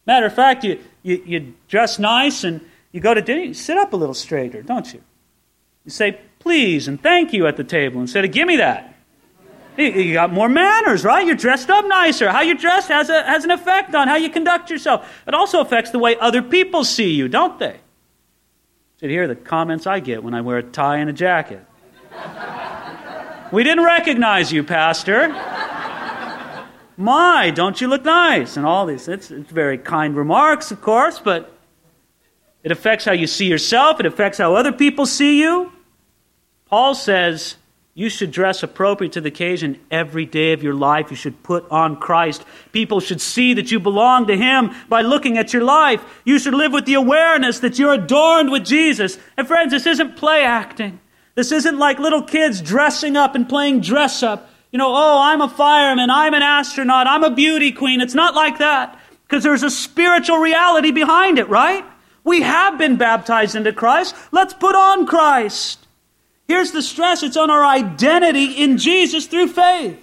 Matter 0.05 0.27
of 0.27 0.35
fact, 0.35 0.63
you, 0.63 0.79
you, 1.01 1.23
you 1.25 1.53
dress 1.67 1.97
nice 1.97 2.43
and 2.43 2.61
you 2.91 2.99
go 2.99 3.15
to 3.15 3.19
dinner, 3.19 3.41
you 3.41 3.55
sit 3.55 3.79
up 3.79 3.93
a 3.93 3.95
little 3.95 4.13
straighter, 4.13 4.61
don't 4.61 4.93
you? 4.93 5.01
You 5.85 5.89
say 5.89 6.19
please 6.37 6.87
and 6.87 7.01
thank 7.01 7.33
you 7.33 7.47
at 7.47 7.57
the 7.57 7.63
table 7.63 7.99
instead 7.99 8.25
of 8.25 8.31
give 8.31 8.47
me 8.47 8.57
that. 8.57 8.95
You 9.75 10.13
got 10.13 10.31
more 10.31 10.47
manners, 10.47 11.03
right? 11.03 11.25
You're 11.25 11.35
dressed 11.35 11.71
up 11.71 11.83
nicer. 11.87 12.29
How 12.29 12.41
you 12.41 12.55
dress 12.55 12.87
has, 12.87 13.09
a, 13.09 13.23
has 13.23 13.43
an 13.43 13.49
effect 13.49 13.95
on 13.95 14.07
how 14.07 14.17
you 14.17 14.29
conduct 14.29 14.69
yourself. 14.69 15.11
It 15.27 15.33
also 15.33 15.61
affects 15.61 15.89
the 15.89 15.99
way 15.99 16.15
other 16.17 16.43
people 16.43 16.83
see 16.83 17.09
you, 17.09 17.27
don't 17.27 17.57
they? 17.57 17.73
You 17.73 18.99
should 18.99 19.09
hear 19.09 19.27
the 19.27 19.35
comments 19.35 19.87
I 19.87 19.99
get 19.99 20.23
when 20.23 20.35
I 20.35 20.41
wear 20.41 20.59
a 20.59 20.63
tie 20.63 20.97
and 20.97 21.09
a 21.09 21.13
jacket. 21.13 21.65
We 23.55 23.63
didn't 23.63 23.85
recognize 23.85 24.51
you, 24.51 24.65
Pastor. 24.65 25.29
My, 26.97 27.53
don't 27.55 27.79
you 27.79 27.87
look 27.87 28.03
nice? 28.03 28.57
And 28.57 28.65
all 28.65 28.85
these. 28.85 29.07
It's, 29.07 29.31
it's 29.31 29.49
very 29.49 29.77
kind 29.77 30.13
remarks, 30.13 30.71
of 30.71 30.81
course, 30.81 31.19
but 31.19 31.57
it 32.63 32.73
affects 32.73 33.05
how 33.05 33.13
you 33.13 33.27
see 33.27 33.47
yourself, 33.47 34.01
it 34.01 34.05
affects 34.05 34.39
how 34.39 34.55
other 34.55 34.73
people 34.73 35.05
see 35.05 35.39
you. 35.39 35.71
Paul 36.65 36.95
says, 36.95 37.55
You 37.93 38.09
should 38.09 38.31
dress 38.31 38.61
appropriate 38.61 39.13
to 39.13 39.21
the 39.21 39.29
occasion 39.29 39.79
every 39.89 40.25
day 40.25 40.51
of 40.51 40.61
your 40.61 40.73
life. 40.73 41.09
You 41.09 41.15
should 41.15 41.41
put 41.41 41.65
on 41.71 41.95
Christ. 41.95 42.43
People 42.73 42.99
should 42.99 43.21
see 43.21 43.53
that 43.53 43.71
you 43.71 43.79
belong 43.79 44.27
to 44.27 44.35
Him 44.35 44.75
by 44.89 45.01
looking 45.01 45.37
at 45.37 45.53
your 45.53 45.63
life. 45.63 46.03
You 46.25 46.39
should 46.39 46.55
live 46.55 46.73
with 46.73 46.83
the 46.83 46.95
awareness 46.95 47.59
that 47.59 47.79
you're 47.79 47.93
adorned 47.93 48.51
with 48.51 48.65
Jesus. 48.65 49.17
And 49.37 49.47
friends, 49.47 49.71
this 49.71 49.85
isn't 49.85 50.17
play 50.17 50.43
acting. 50.43 50.99
This 51.35 51.51
isn't 51.51 51.77
like 51.77 51.99
little 51.99 52.23
kids 52.23 52.61
dressing 52.61 53.17
up 53.17 53.35
and 53.35 53.47
playing 53.47 53.81
dress 53.81 54.23
up. 54.23 54.49
You 54.71 54.79
know, 54.79 54.93
oh, 54.93 55.19
I'm 55.21 55.41
a 55.41 55.49
fireman, 55.49 56.09
I'm 56.09 56.33
an 56.33 56.41
astronaut, 56.41 57.07
I'm 57.07 57.23
a 57.23 57.31
beauty 57.31 57.71
queen. 57.71 58.01
It's 58.01 58.15
not 58.15 58.35
like 58.35 58.57
that 58.57 58.99
because 59.23 59.43
there's 59.43 59.63
a 59.63 59.69
spiritual 59.69 60.37
reality 60.37 60.91
behind 60.91 61.39
it, 61.39 61.49
right? 61.49 61.85
We 62.23 62.41
have 62.41 62.77
been 62.77 62.95
baptized 62.95 63.55
into 63.55 63.71
Christ. 63.73 64.15
Let's 64.31 64.53
put 64.53 64.75
on 64.75 65.05
Christ. 65.05 65.85
Here's 66.47 66.71
the 66.71 66.81
stress 66.81 67.23
it's 67.23 67.37
on 67.37 67.49
our 67.49 67.65
identity 67.65 68.53
in 68.53 68.77
Jesus 68.77 69.27
through 69.27 69.47
faith. 69.47 70.01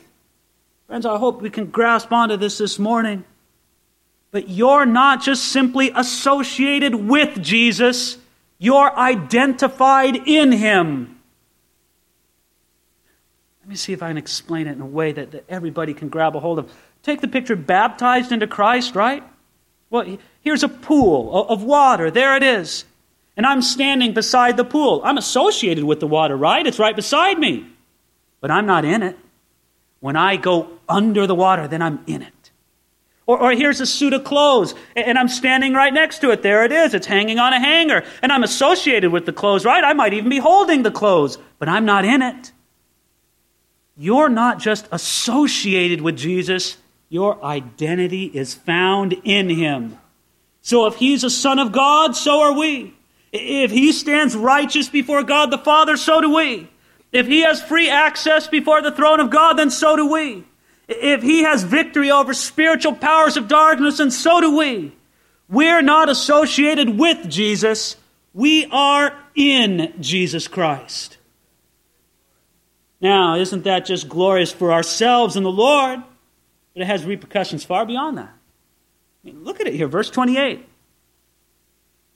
Friends, 0.86 1.06
I 1.06 1.16
hope 1.16 1.40
we 1.40 1.50
can 1.50 1.66
grasp 1.66 2.12
onto 2.12 2.36
this 2.36 2.58
this 2.58 2.78
morning. 2.78 3.24
But 4.30 4.48
you're 4.48 4.86
not 4.86 5.22
just 5.22 5.44
simply 5.46 5.92
associated 5.94 6.94
with 6.94 7.42
Jesus, 7.42 8.18
you're 8.58 8.96
identified 8.96 10.16
in 10.16 10.52
Him. 10.52 11.18
Let 13.72 13.74
me 13.74 13.78
see 13.78 13.92
if 13.94 14.02
I 14.02 14.08
can 14.08 14.18
explain 14.18 14.66
it 14.66 14.72
in 14.72 14.82
a 14.82 14.86
way 14.86 15.12
that, 15.12 15.30
that 15.30 15.44
everybody 15.48 15.94
can 15.94 16.10
grab 16.10 16.36
a 16.36 16.40
hold 16.40 16.58
of. 16.58 16.70
Take 17.02 17.22
the 17.22 17.28
picture 17.28 17.56
baptized 17.56 18.30
into 18.30 18.46
Christ, 18.46 18.94
right? 18.94 19.24
Well, 19.88 20.18
here's 20.42 20.62
a 20.62 20.68
pool 20.68 21.46
of 21.48 21.62
water. 21.62 22.10
There 22.10 22.36
it 22.36 22.42
is 22.42 22.84
and 23.36 23.46
I'm 23.46 23.62
standing 23.62 24.12
beside 24.12 24.56
the 24.56 24.64
pool. 24.64 25.00
I'm 25.04 25.18
associated 25.18 25.84
with 25.84 26.00
the 26.00 26.06
water, 26.06 26.36
right? 26.36 26.66
It's 26.66 26.78
right 26.78 26.94
beside 26.94 27.38
me. 27.38 27.66
But 28.40 28.50
I'm 28.50 28.66
not 28.66 28.84
in 28.84 29.02
it. 29.02 29.18
When 30.00 30.16
I 30.16 30.36
go 30.36 30.68
under 30.88 31.26
the 31.26 31.34
water, 31.34 31.68
then 31.68 31.80
I'm 31.80 32.00
in 32.06 32.22
it. 32.22 32.50
Or, 33.24 33.38
or, 33.38 33.52
here's 33.52 33.80
a 33.80 33.86
suit 33.86 34.12
of 34.12 34.24
clothes, 34.24 34.74
and 34.96 35.16
I'm 35.16 35.28
standing 35.28 35.74
right 35.74 35.94
next 35.94 36.18
to 36.18 36.30
it. 36.32 36.42
There 36.42 36.64
it 36.64 36.72
is. 36.72 36.92
It's 36.92 37.06
hanging 37.06 37.38
on 37.38 37.52
a 37.52 37.60
hanger. 37.60 38.04
And 38.20 38.32
I'm 38.32 38.42
associated 38.42 39.12
with 39.12 39.26
the 39.26 39.32
clothes, 39.32 39.64
right? 39.64 39.82
I 39.82 39.92
might 39.92 40.12
even 40.12 40.28
be 40.28 40.38
holding 40.38 40.82
the 40.82 40.90
clothes, 40.90 41.38
but 41.60 41.68
I'm 41.68 41.84
not 41.84 42.04
in 42.04 42.20
it. 42.20 42.51
You're 44.02 44.28
not 44.28 44.58
just 44.58 44.88
associated 44.90 46.00
with 46.00 46.16
Jesus, 46.16 46.76
your 47.08 47.40
identity 47.44 48.24
is 48.24 48.52
found 48.52 49.12
in 49.22 49.48
Him. 49.48 49.96
So 50.60 50.86
if 50.86 50.96
He's 50.96 51.22
a 51.22 51.30
Son 51.30 51.60
of 51.60 51.70
God, 51.70 52.16
so 52.16 52.40
are 52.40 52.58
we. 52.58 52.94
If 53.32 53.70
he 53.70 53.92
stands 53.92 54.34
righteous 54.34 54.88
before 54.88 55.22
God 55.22 55.52
the 55.52 55.58
Father, 55.58 55.96
so 55.96 56.20
do 56.20 56.34
we. 56.34 56.68
If 57.12 57.28
he 57.28 57.42
has 57.42 57.62
free 57.62 57.88
access 57.88 58.48
before 58.48 58.82
the 58.82 58.90
throne 58.90 59.20
of 59.20 59.30
God, 59.30 59.54
then 59.54 59.70
so 59.70 59.94
do 59.94 60.10
we. 60.10 60.42
If 60.88 61.22
he 61.22 61.44
has 61.44 61.62
victory 61.62 62.10
over 62.10 62.34
spiritual 62.34 62.96
powers 62.96 63.36
of 63.36 63.46
darkness, 63.46 63.98
then 63.98 64.10
so 64.10 64.40
do 64.40 64.56
we. 64.56 64.96
We're 65.48 65.80
not 65.80 66.08
associated 66.08 66.98
with 66.98 67.30
Jesus, 67.30 67.96
we 68.34 68.66
are 68.66 69.16
in 69.36 69.94
Jesus 70.00 70.48
Christ. 70.48 71.18
Now, 73.02 73.34
isn't 73.34 73.64
that 73.64 73.84
just 73.84 74.08
glorious 74.08 74.52
for 74.52 74.72
ourselves 74.72 75.34
and 75.34 75.44
the 75.44 75.50
Lord? 75.50 76.00
But 76.72 76.82
it 76.82 76.86
has 76.86 77.04
repercussions 77.04 77.64
far 77.64 77.84
beyond 77.84 78.16
that. 78.16 78.32
I 78.32 79.26
mean, 79.26 79.44
look 79.44 79.60
at 79.60 79.66
it 79.66 79.74
here, 79.74 79.88
verse 79.88 80.08
28. 80.08 80.66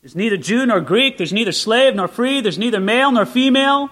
There's 0.01 0.15
neither 0.15 0.37
Jew 0.37 0.65
nor 0.65 0.81
Greek, 0.81 1.19
there's 1.19 1.33
neither 1.33 1.51
slave 1.51 1.97
nor 1.97 2.07
free, 2.07 2.41
there's 2.41 2.59
neither 2.59 2.79
male 2.79 3.11
nor 3.11 3.27
female, 3.27 3.91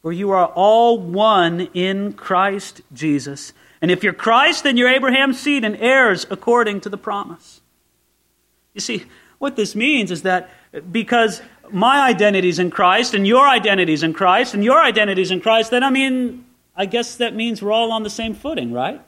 for 0.00 0.12
you 0.12 0.30
are 0.30 0.46
all 0.46 0.98
one 0.98 1.62
in 1.74 2.12
Christ 2.12 2.80
Jesus. 2.92 3.52
And 3.80 3.90
if 3.90 4.04
you're 4.04 4.12
Christ, 4.12 4.62
then 4.62 4.76
you're 4.76 4.88
Abraham's 4.88 5.40
seed 5.40 5.64
and 5.64 5.76
heirs 5.76 6.24
according 6.30 6.82
to 6.82 6.88
the 6.88 6.96
promise. 6.96 7.60
You 8.74 8.80
see, 8.80 9.06
what 9.38 9.56
this 9.56 9.74
means 9.74 10.12
is 10.12 10.22
that 10.22 10.50
because 10.92 11.42
my 11.72 12.06
identity 12.06 12.48
is 12.48 12.58
in 12.58 12.70
Christ 12.70 13.14
and 13.14 13.26
your 13.26 13.48
identity 13.48 13.92
is 13.92 14.02
in 14.02 14.12
Christ 14.12 14.54
and 14.54 14.64
your 14.64 14.82
identity 14.82 15.22
is 15.22 15.30
in 15.30 15.40
Christ, 15.40 15.70
then 15.70 15.82
I 15.82 15.90
mean, 15.90 16.44
I 16.76 16.86
guess 16.86 17.16
that 17.16 17.34
means 17.34 17.62
we're 17.62 17.72
all 17.72 17.92
on 17.92 18.02
the 18.02 18.10
same 18.10 18.34
footing, 18.34 18.72
right? 18.72 19.00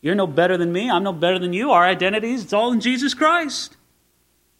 You're 0.00 0.14
no 0.14 0.26
better 0.26 0.56
than 0.56 0.72
me, 0.72 0.90
I'm 0.90 1.02
no 1.02 1.12
better 1.12 1.38
than 1.38 1.52
you. 1.52 1.70
Our 1.70 1.84
identities, 1.84 2.42
it's 2.44 2.52
all 2.52 2.72
in 2.72 2.80
Jesus 2.80 3.14
Christ. 3.14 3.76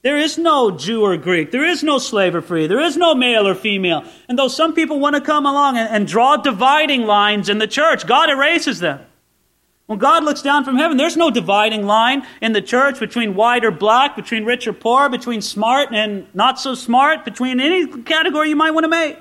There 0.02 0.18
is 0.18 0.38
no 0.38 0.70
Jew 0.70 1.02
or 1.02 1.16
Greek. 1.18 1.50
There 1.50 1.64
is 1.64 1.82
no 1.82 1.98
slave 1.98 2.34
or 2.34 2.40
free. 2.40 2.66
There 2.66 2.80
is 2.80 2.96
no 2.96 3.14
male 3.14 3.46
or 3.46 3.54
female. 3.54 4.04
And 4.28 4.38
though 4.38 4.48
some 4.48 4.74
people 4.74 4.98
want 4.98 5.16
to 5.16 5.20
come 5.20 5.44
along 5.44 5.76
and, 5.76 5.90
and, 5.90 6.06
draw 6.06 6.38
dividing 6.38 7.02
lines 7.02 7.50
in 7.50 7.58
the 7.58 7.66
church, 7.66 8.06
God 8.06 8.30
erases 8.30 8.80
them. 8.80 9.00
When 9.90 9.98
God 9.98 10.22
looks 10.22 10.40
down 10.40 10.64
from 10.64 10.76
heaven, 10.76 10.98
there's 10.98 11.16
no 11.16 11.32
dividing 11.32 11.84
line 11.84 12.24
in 12.40 12.52
the 12.52 12.62
church 12.62 13.00
between 13.00 13.34
white 13.34 13.64
or 13.64 13.72
black, 13.72 14.14
between 14.14 14.44
rich 14.44 14.68
or 14.68 14.72
poor, 14.72 15.08
between 15.08 15.42
smart 15.42 15.88
and 15.90 16.32
not 16.32 16.60
so 16.60 16.76
smart, 16.76 17.24
between 17.24 17.58
any 17.58 17.88
category 18.04 18.50
you 18.50 18.54
might 18.54 18.70
want 18.70 18.84
to 18.84 18.88
make. 18.88 19.18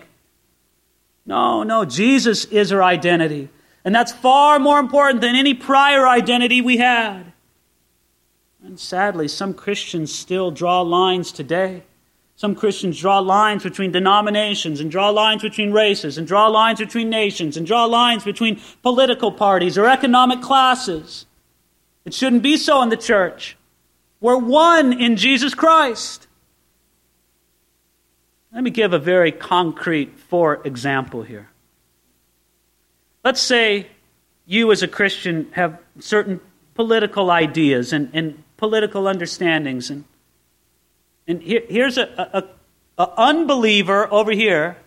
No, 1.25 1.63
no, 1.63 1.85
Jesus 1.85 2.45
is 2.45 2.71
our 2.71 2.83
identity. 2.83 3.49
And 3.83 3.95
that's 3.95 4.11
far 4.11 4.59
more 4.59 4.79
important 4.79 5.21
than 5.21 5.35
any 5.35 5.55
prior 5.55 6.07
identity 6.07 6.61
we 6.61 6.77
had. 6.77 7.33
And 8.63 8.79
sadly, 8.79 9.27
some 9.27 9.55
Christians 9.55 10.13
still 10.13 10.51
draw 10.51 10.81
lines 10.81 11.31
today. 11.31 11.81
Some 12.39 12.55
Christians 12.55 12.97
draw 12.97 13.19
lines 13.19 13.63
between 13.63 13.91
denominations 13.91 14.79
and 14.79 14.89
draw 14.89 15.09
lines 15.09 15.41
between 15.41 15.73
races 15.73 16.17
and 16.17 16.25
draw 16.25 16.47
lines 16.47 16.79
between 16.79 17.09
nations 17.09 17.57
and 17.57 17.67
draw 17.67 17.83
lines 17.83 18.23
between 18.23 18.61
political 18.81 19.29
parties 19.29 19.77
or 19.77 19.87
economic 19.87 20.41
classes. 20.41 21.25
It 22.05 22.13
shouldn't 22.13 22.41
be 22.41 22.55
so 22.55 22.81
in 22.81 22.87
the 22.87 22.95
church. 22.95 23.57
We're 24.21 24.37
one 24.37 24.93
in 24.93 25.17
Jesus 25.17 25.53
Christ. 25.53 26.27
Let 28.53 28.63
me 28.63 28.69
give 28.69 28.93
a 28.93 28.99
very 28.99 29.33
concrete 29.33 30.17
for 30.17 30.65
example 30.65 31.23
here. 31.23 31.49
Let's 33.21 33.41
say 33.41 33.87
you 34.45 34.71
as 34.71 34.81
a 34.81 34.87
Christian 34.87 35.51
have 35.51 35.77
certain 35.99 36.39
political 36.73 37.31
ideas 37.31 37.91
and, 37.91 38.09
and 38.13 38.41
political 38.55 39.09
understandings. 39.09 39.89
And, 39.89 40.05
and 41.29 41.41
here, 41.41 41.61
here's 41.69 41.97
a, 41.97 42.03
a, 42.33 42.43
a 42.97 43.13
unbeliever 43.17 44.11
over 44.11 44.31
here 44.31 44.77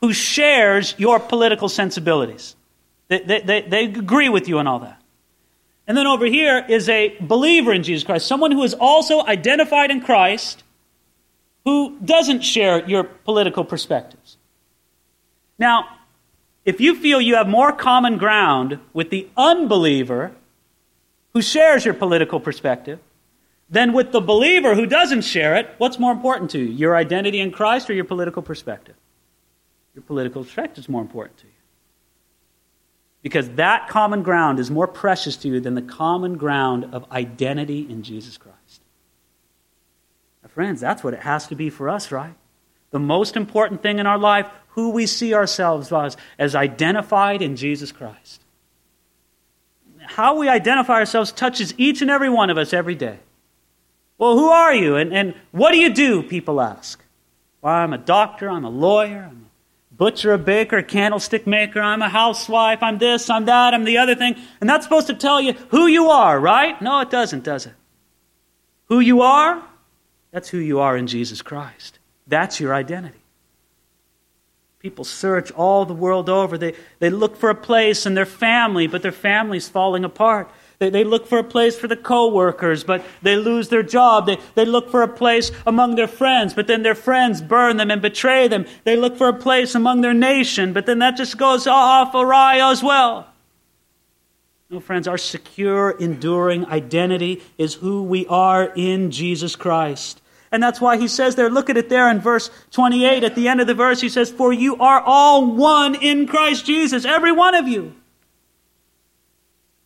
who 0.00 0.12
shares 0.12 0.94
your 0.96 1.18
political 1.18 1.68
sensibilities. 1.68 2.56
They, 3.08 3.20
they, 3.20 3.40
they, 3.40 3.60
they 3.62 3.84
agree 3.84 4.28
with 4.28 4.48
you 4.48 4.58
on 4.58 4.66
all 4.66 4.78
that. 4.80 5.00
And 5.86 5.96
then 5.96 6.06
over 6.06 6.24
here 6.24 6.64
is 6.66 6.88
a 6.88 7.16
believer 7.20 7.72
in 7.72 7.82
Jesus 7.82 8.04
Christ, 8.04 8.26
someone 8.26 8.52
who 8.52 8.62
is 8.62 8.74
also 8.74 9.24
identified 9.26 9.90
in 9.90 10.00
Christ, 10.00 10.62
who 11.64 11.98
doesn't 12.02 12.42
share 12.42 12.88
your 12.88 13.04
political 13.04 13.64
perspectives. 13.64 14.38
Now, 15.58 15.88
if 16.64 16.80
you 16.80 16.94
feel 16.94 17.20
you 17.20 17.34
have 17.34 17.48
more 17.48 17.72
common 17.72 18.18
ground 18.18 18.78
with 18.92 19.10
the 19.10 19.28
unbeliever 19.36 20.32
who 21.34 21.42
shares 21.42 21.84
your 21.84 21.94
political 21.94 22.40
perspective, 22.40 22.98
then 23.74 23.92
with 23.92 24.12
the 24.12 24.20
believer 24.20 24.74
who 24.74 24.86
doesn't 24.86 25.22
share 25.22 25.56
it, 25.56 25.68
what's 25.78 25.98
more 25.98 26.12
important 26.12 26.50
to 26.52 26.58
you? 26.58 26.66
Your 26.66 26.96
identity 26.96 27.40
in 27.40 27.50
Christ 27.50 27.90
or 27.90 27.94
your 27.94 28.04
political 28.04 28.42
perspective? 28.42 28.96
Your 29.94 30.02
political 30.02 30.42
perspective 30.44 30.84
is 30.84 30.88
more 30.88 31.02
important 31.02 31.38
to 31.38 31.46
you. 31.46 31.52
Because 33.22 33.48
that 33.50 33.88
common 33.88 34.22
ground 34.22 34.58
is 34.58 34.70
more 34.70 34.86
precious 34.86 35.36
to 35.38 35.48
you 35.48 35.60
than 35.60 35.74
the 35.74 35.82
common 35.82 36.36
ground 36.36 36.86
of 36.92 37.10
identity 37.10 37.80
in 37.88 38.02
Jesus 38.02 38.36
Christ. 38.36 38.82
Now, 40.42 40.50
friends, 40.50 40.80
that's 40.80 41.02
what 41.02 41.14
it 41.14 41.20
has 41.20 41.46
to 41.48 41.54
be 41.54 41.70
for 41.70 41.88
us, 41.88 42.12
right? 42.12 42.34
The 42.90 42.98
most 42.98 43.36
important 43.36 43.82
thing 43.82 43.98
in 43.98 44.06
our 44.06 44.18
life, 44.18 44.46
who 44.68 44.90
we 44.90 45.06
see 45.06 45.32
ourselves 45.32 45.90
as, 45.92 46.16
as 46.38 46.54
identified 46.54 47.40
in 47.40 47.56
Jesus 47.56 47.92
Christ 47.92 48.44
how 50.06 50.36
we 50.36 50.48
identify 50.48 50.94
ourselves 50.94 51.32
touches 51.32 51.74
each 51.78 52.02
and 52.02 52.10
every 52.10 52.28
one 52.28 52.50
of 52.50 52.58
us 52.58 52.72
every 52.72 52.94
day. 52.94 53.18
Well, 54.18 54.36
who 54.36 54.48
are 54.48 54.74
you? 54.74 54.96
And, 54.96 55.12
and 55.12 55.34
what 55.50 55.72
do 55.72 55.78
you 55.78 55.92
do? 55.92 56.22
People 56.22 56.60
ask. 56.60 57.02
Well, 57.60 57.74
I'm 57.74 57.92
a 57.92 57.98
doctor, 57.98 58.50
I'm 58.50 58.64
a 58.64 58.70
lawyer, 58.70 59.28
I'm 59.30 59.46
a 59.90 59.94
butcher, 59.94 60.32
a 60.32 60.38
baker, 60.38 60.78
a 60.78 60.82
candlestick 60.82 61.46
maker, 61.46 61.80
I'm 61.80 62.02
a 62.02 62.08
housewife, 62.08 62.82
I'm 62.82 62.98
this, 62.98 63.30
I'm 63.30 63.46
that, 63.46 63.72
I'm 63.74 63.84
the 63.84 63.98
other 63.98 64.14
thing. 64.14 64.36
And 64.60 64.68
that's 64.68 64.84
supposed 64.84 65.06
to 65.06 65.14
tell 65.14 65.40
you 65.40 65.54
who 65.70 65.86
you 65.86 66.10
are, 66.10 66.38
right? 66.38 66.80
No, 66.82 67.00
it 67.00 67.10
doesn't, 67.10 67.42
does 67.44 67.66
it? 67.66 67.72
Who 68.86 69.00
you 69.00 69.22
are? 69.22 69.62
That's 70.30 70.50
who 70.50 70.58
you 70.58 70.80
are 70.80 70.96
in 70.96 71.06
Jesus 71.06 71.42
Christ. 71.42 71.98
That's 72.26 72.60
your 72.60 72.74
identity. 72.74 73.22
People 74.78 75.04
search 75.04 75.50
all 75.52 75.86
the 75.86 75.94
world 75.94 76.28
over. 76.28 76.58
They, 76.58 76.74
they 76.98 77.08
look 77.08 77.36
for 77.38 77.48
a 77.48 77.54
place 77.54 78.04
and 78.04 78.14
their 78.14 78.26
family, 78.26 78.86
but 78.86 79.00
their 79.00 79.12
family's 79.12 79.66
falling 79.66 80.04
apart. 80.04 80.50
They, 80.78 80.90
they 80.90 81.04
look 81.04 81.26
for 81.26 81.38
a 81.38 81.44
place 81.44 81.78
for 81.78 81.88
the 81.88 81.96
coworkers, 81.96 82.84
but 82.84 83.04
they 83.22 83.36
lose 83.36 83.68
their 83.68 83.82
job. 83.82 84.26
They, 84.26 84.38
they 84.54 84.64
look 84.64 84.90
for 84.90 85.02
a 85.02 85.08
place 85.08 85.52
among 85.66 85.94
their 85.94 86.08
friends, 86.08 86.54
but 86.54 86.66
then 86.66 86.82
their 86.82 86.94
friends 86.94 87.40
burn 87.40 87.76
them 87.76 87.90
and 87.90 88.02
betray 88.02 88.48
them. 88.48 88.66
They 88.84 88.96
look 88.96 89.16
for 89.16 89.28
a 89.28 89.34
place 89.34 89.74
among 89.74 90.00
their 90.00 90.14
nation, 90.14 90.72
but 90.72 90.86
then 90.86 90.98
that 90.98 91.16
just 91.16 91.38
goes 91.38 91.66
off 91.66 92.14
awry 92.14 92.58
as 92.70 92.82
well. 92.82 93.28
No, 94.70 94.80
friends, 94.80 95.06
our 95.06 95.18
secure, 95.18 95.90
enduring 95.90 96.66
identity 96.66 97.42
is 97.58 97.74
who 97.74 98.02
we 98.02 98.26
are 98.26 98.72
in 98.74 99.10
Jesus 99.10 99.56
Christ. 99.56 100.20
And 100.50 100.62
that's 100.62 100.80
why 100.80 100.96
he 100.96 101.08
says 101.08 101.34
there, 101.34 101.50
look 101.50 101.68
at 101.68 101.76
it 101.76 101.88
there 101.88 102.08
in 102.08 102.20
verse 102.20 102.50
28. 102.70 103.24
At 103.24 103.34
the 103.34 103.48
end 103.48 103.60
of 103.60 103.66
the 103.66 103.74
verse, 103.74 104.00
he 104.00 104.08
says, 104.08 104.30
For 104.30 104.52
you 104.52 104.76
are 104.76 105.00
all 105.00 105.46
one 105.46 105.94
in 105.96 106.26
Christ 106.26 106.64
Jesus, 106.64 107.04
every 107.04 107.32
one 107.32 107.54
of 107.54 107.68
you. 107.68 107.94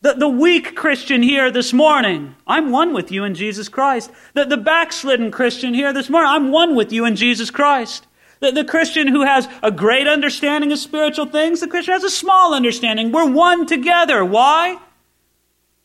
The, 0.01 0.15
the 0.15 0.29
weak 0.29 0.77
Christian 0.77 1.23
here 1.23 1.51
this 1.51 1.73
morning, 1.73 2.37
I'm 2.47 2.71
one 2.71 2.95
with 2.95 3.11
you 3.11 3.25
in 3.25 3.35
Jesus 3.35 3.69
Christ. 3.69 4.13
The, 4.33 4.45
the 4.45 4.57
backslidden 4.57 5.33
Christian 5.33 5.75
here 5.75 5.93
this 5.93 6.09
morning, 6.09 6.31
I'm 6.31 6.53
one 6.53 6.77
with 6.77 6.93
you 6.93 7.05
in 7.05 7.17
Jesus 7.17 7.51
Christ. 7.51 8.07
The, 8.39 8.53
the 8.53 8.65
Christian 8.65 9.09
who 9.09 9.23
has 9.23 9.49
a 9.61 9.73
great 9.73 10.07
understanding 10.07 10.71
of 10.71 10.79
spiritual 10.79 11.27
things, 11.27 11.59
the 11.59 11.67
Christian 11.67 11.95
has 11.95 12.05
a 12.05 12.11
small 12.11 12.55
understanding. 12.55 13.11
We're 13.11 13.29
one 13.29 13.67
together. 13.67 14.25
Why? 14.25 14.79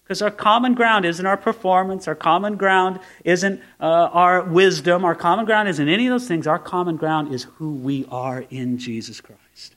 Because 0.03 0.21
our 0.21 0.29
common 0.29 0.75
ground 0.75 1.05
isn't 1.05 1.25
our 1.25 1.37
performance, 1.37 2.07
our 2.07 2.13
common 2.13 2.55
ground 2.55 2.99
isn't 3.23 3.61
uh, 3.79 4.09
our 4.13 4.43
wisdom, 4.43 5.05
our 5.05 5.15
common 5.15 5.45
ground 5.45 5.69
isn't 5.69 5.89
any 5.89 6.05
of 6.05 6.11
those 6.11 6.27
things. 6.27 6.45
Our 6.45 6.59
common 6.59 6.97
ground 6.97 7.33
is 7.33 7.45
who 7.55 7.73
we 7.73 8.05
are 8.11 8.45
in 8.51 8.77
Jesus 8.77 9.21
Christ. 9.21 9.75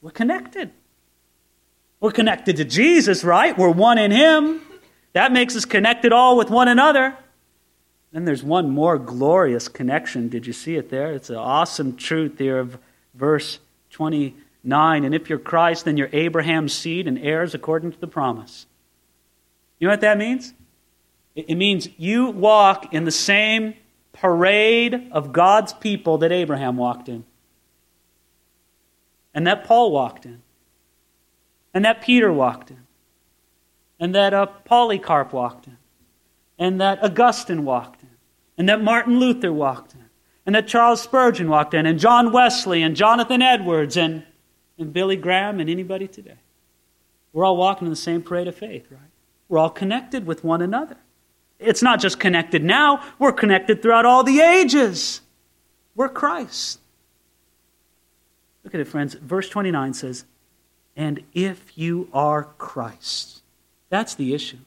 We're 0.00 0.10
connected. 0.10 0.70
We're 2.02 2.10
connected 2.10 2.56
to 2.56 2.64
Jesus, 2.64 3.22
right? 3.22 3.56
We're 3.56 3.70
one 3.70 3.96
in 3.96 4.10
Him. 4.10 4.60
That 5.12 5.30
makes 5.30 5.54
us 5.54 5.64
connected 5.64 6.12
all 6.12 6.36
with 6.36 6.50
one 6.50 6.66
another. 6.66 7.16
Then 8.10 8.24
there's 8.24 8.42
one 8.42 8.70
more 8.70 8.98
glorious 8.98 9.68
connection. 9.68 10.28
Did 10.28 10.44
you 10.44 10.52
see 10.52 10.74
it 10.74 10.90
there? 10.90 11.12
It's 11.12 11.30
an 11.30 11.36
awesome 11.36 11.96
truth 11.96 12.38
here 12.38 12.58
of 12.58 12.76
verse 13.14 13.60
29. 13.90 15.04
And 15.04 15.14
if 15.14 15.30
you're 15.30 15.38
Christ, 15.38 15.84
then 15.84 15.96
you're 15.96 16.10
Abraham's 16.12 16.72
seed 16.72 17.06
and 17.06 17.20
heirs 17.20 17.54
according 17.54 17.92
to 17.92 18.00
the 18.00 18.08
promise. 18.08 18.66
You 19.78 19.86
know 19.86 19.92
what 19.92 20.00
that 20.00 20.18
means? 20.18 20.54
It 21.36 21.54
means 21.54 21.88
you 21.98 22.30
walk 22.30 22.92
in 22.92 23.04
the 23.04 23.12
same 23.12 23.74
parade 24.12 25.08
of 25.12 25.32
God's 25.32 25.72
people 25.72 26.18
that 26.18 26.32
Abraham 26.32 26.76
walked 26.76 27.08
in, 27.08 27.24
and 29.32 29.46
that 29.46 29.64
Paul 29.64 29.92
walked 29.92 30.26
in, 30.26 30.42
and 31.74 31.84
that 31.84 32.02
Peter 32.02 32.32
walked 32.32 32.70
in, 32.70 32.86
and 33.98 34.14
that 34.14 34.34
uh, 34.34 34.46
Polycarp 34.46 35.32
walked 35.32 35.66
in, 35.66 35.78
and 36.58 36.80
that 36.80 37.02
Augustine 37.02 37.64
walked 37.64 38.02
in, 38.02 38.10
and 38.58 38.68
that 38.68 38.82
Martin 38.82 39.18
Luther 39.18 39.52
walked 39.52 39.94
in, 39.94 40.04
and 40.44 40.54
that 40.54 40.68
Charles 40.68 41.00
Spurgeon 41.00 41.48
walked 41.48 41.74
in, 41.74 41.86
and 41.86 41.98
John 41.98 42.32
Wesley, 42.32 42.82
and 42.82 42.96
Jonathan 42.96 43.42
Edwards, 43.42 43.96
and, 43.96 44.24
and 44.78 44.92
Billy 44.92 45.16
Graham, 45.16 45.60
and 45.60 45.70
anybody 45.70 46.08
today. 46.08 46.38
We're 47.32 47.44
all 47.44 47.56
walking 47.56 47.86
in 47.86 47.90
the 47.92 47.96
same 47.96 48.22
parade 48.22 48.48
of 48.48 48.54
faith, 48.54 48.86
right? 48.90 49.00
We're 49.48 49.58
all 49.58 49.70
connected 49.70 50.26
with 50.26 50.44
one 50.44 50.62
another. 50.62 50.96
It's 51.58 51.82
not 51.82 52.00
just 52.00 52.18
connected 52.18 52.64
now, 52.64 53.04
we're 53.18 53.32
connected 53.32 53.82
throughout 53.82 54.04
all 54.04 54.24
the 54.24 54.40
ages. 54.40 55.20
We're 55.94 56.08
Christ. 56.08 56.80
Look 58.64 58.74
at 58.74 58.80
it, 58.80 58.88
friends. 58.88 59.14
Verse 59.14 59.48
29 59.48 59.94
says, 59.94 60.24
And 60.96 61.22
if 61.34 61.76
you 61.76 62.08
are 62.12 62.44
Christ. 62.58 63.42
That's 63.88 64.14
the 64.14 64.34
issue. 64.34 64.58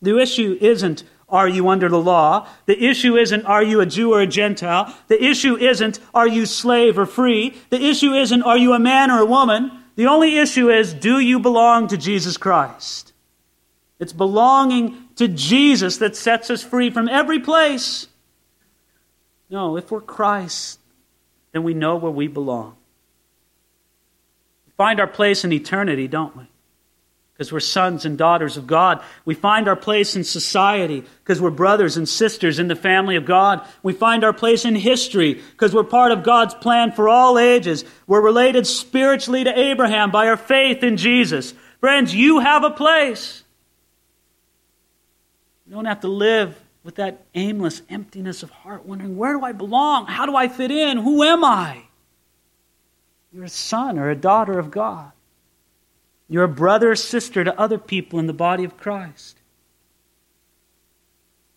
The 0.00 0.18
issue 0.18 0.56
isn't, 0.60 1.04
are 1.28 1.48
you 1.48 1.68
under 1.68 1.88
the 1.88 2.00
law? 2.00 2.48
The 2.66 2.82
issue 2.82 3.16
isn't, 3.16 3.44
are 3.44 3.62
you 3.62 3.80
a 3.80 3.86
Jew 3.86 4.14
or 4.14 4.20
a 4.22 4.26
Gentile? 4.26 4.94
The 5.08 5.22
issue 5.22 5.56
isn't, 5.56 6.00
are 6.14 6.28
you 6.28 6.46
slave 6.46 6.98
or 6.98 7.06
free? 7.06 7.54
The 7.70 7.82
issue 7.82 8.12
isn't, 8.14 8.42
are 8.42 8.56
you 8.56 8.72
a 8.72 8.78
man 8.78 9.10
or 9.10 9.20
a 9.20 9.26
woman? 9.26 9.70
The 9.96 10.06
only 10.06 10.38
issue 10.38 10.70
is, 10.70 10.94
do 10.94 11.18
you 11.18 11.38
belong 11.38 11.88
to 11.88 11.98
Jesus 11.98 12.36
Christ? 12.36 13.12
It's 13.98 14.12
belonging 14.12 15.08
to 15.16 15.28
Jesus 15.28 15.98
that 15.98 16.16
sets 16.16 16.50
us 16.50 16.62
free 16.62 16.88
from 16.88 17.08
every 17.08 17.40
place. 17.40 18.06
No, 19.50 19.76
if 19.76 19.90
we're 19.90 20.00
Christ, 20.00 20.78
then 21.52 21.62
we 21.62 21.74
know 21.74 21.96
where 21.96 22.12
we 22.12 22.28
belong. 22.28 22.76
Find 24.78 25.00
our 25.00 25.06
place 25.08 25.44
in 25.44 25.52
eternity, 25.52 26.08
don't 26.08 26.34
we? 26.36 26.44
Because 27.34 27.52
we're 27.52 27.60
sons 27.60 28.04
and 28.04 28.16
daughters 28.16 28.56
of 28.56 28.66
God. 28.66 29.02
We 29.24 29.34
find 29.34 29.68
our 29.68 29.76
place 29.76 30.16
in 30.16 30.24
society 30.24 31.04
because 31.22 31.40
we're 31.40 31.50
brothers 31.50 31.96
and 31.96 32.08
sisters 32.08 32.58
in 32.58 32.68
the 32.68 32.76
family 32.76 33.16
of 33.16 33.24
God. 33.24 33.66
We 33.82 33.92
find 33.92 34.24
our 34.24 34.32
place 34.32 34.64
in 34.64 34.76
history 34.76 35.34
because 35.34 35.74
we're 35.74 35.84
part 35.84 36.12
of 36.12 36.22
God's 36.22 36.54
plan 36.54 36.92
for 36.92 37.08
all 37.08 37.38
ages. 37.38 37.84
We're 38.06 38.22
related 38.22 38.66
spiritually 38.66 39.44
to 39.44 39.58
Abraham 39.58 40.10
by 40.10 40.28
our 40.28 40.36
faith 40.36 40.82
in 40.82 40.96
Jesus. 40.96 41.54
Friends, 41.80 42.14
you 42.14 42.38
have 42.38 42.62
a 42.64 42.70
place. 42.70 43.42
You 45.66 45.74
don't 45.74 45.84
have 45.84 46.00
to 46.00 46.08
live 46.08 46.58
with 46.84 46.96
that 46.96 47.26
aimless 47.34 47.82
emptiness 47.90 48.42
of 48.42 48.50
heart, 48.50 48.86
wondering, 48.86 49.16
where 49.16 49.32
do 49.32 49.44
I 49.44 49.52
belong? 49.52 50.06
How 50.06 50.24
do 50.24 50.34
I 50.34 50.48
fit 50.48 50.70
in? 50.70 50.98
Who 50.98 51.22
am 51.22 51.44
I? 51.44 51.87
You're 53.32 53.44
a 53.44 53.48
son 53.48 53.98
or 53.98 54.10
a 54.10 54.16
daughter 54.16 54.58
of 54.58 54.70
God. 54.70 55.12
You're 56.28 56.44
a 56.44 56.48
brother 56.48 56.90
or 56.92 56.96
sister 56.96 57.44
to 57.44 57.58
other 57.58 57.78
people 57.78 58.18
in 58.18 58.26
the 58.26 58.32
body 58.32 58.64
of 58.64 58.76
Christ. 58.76 59.38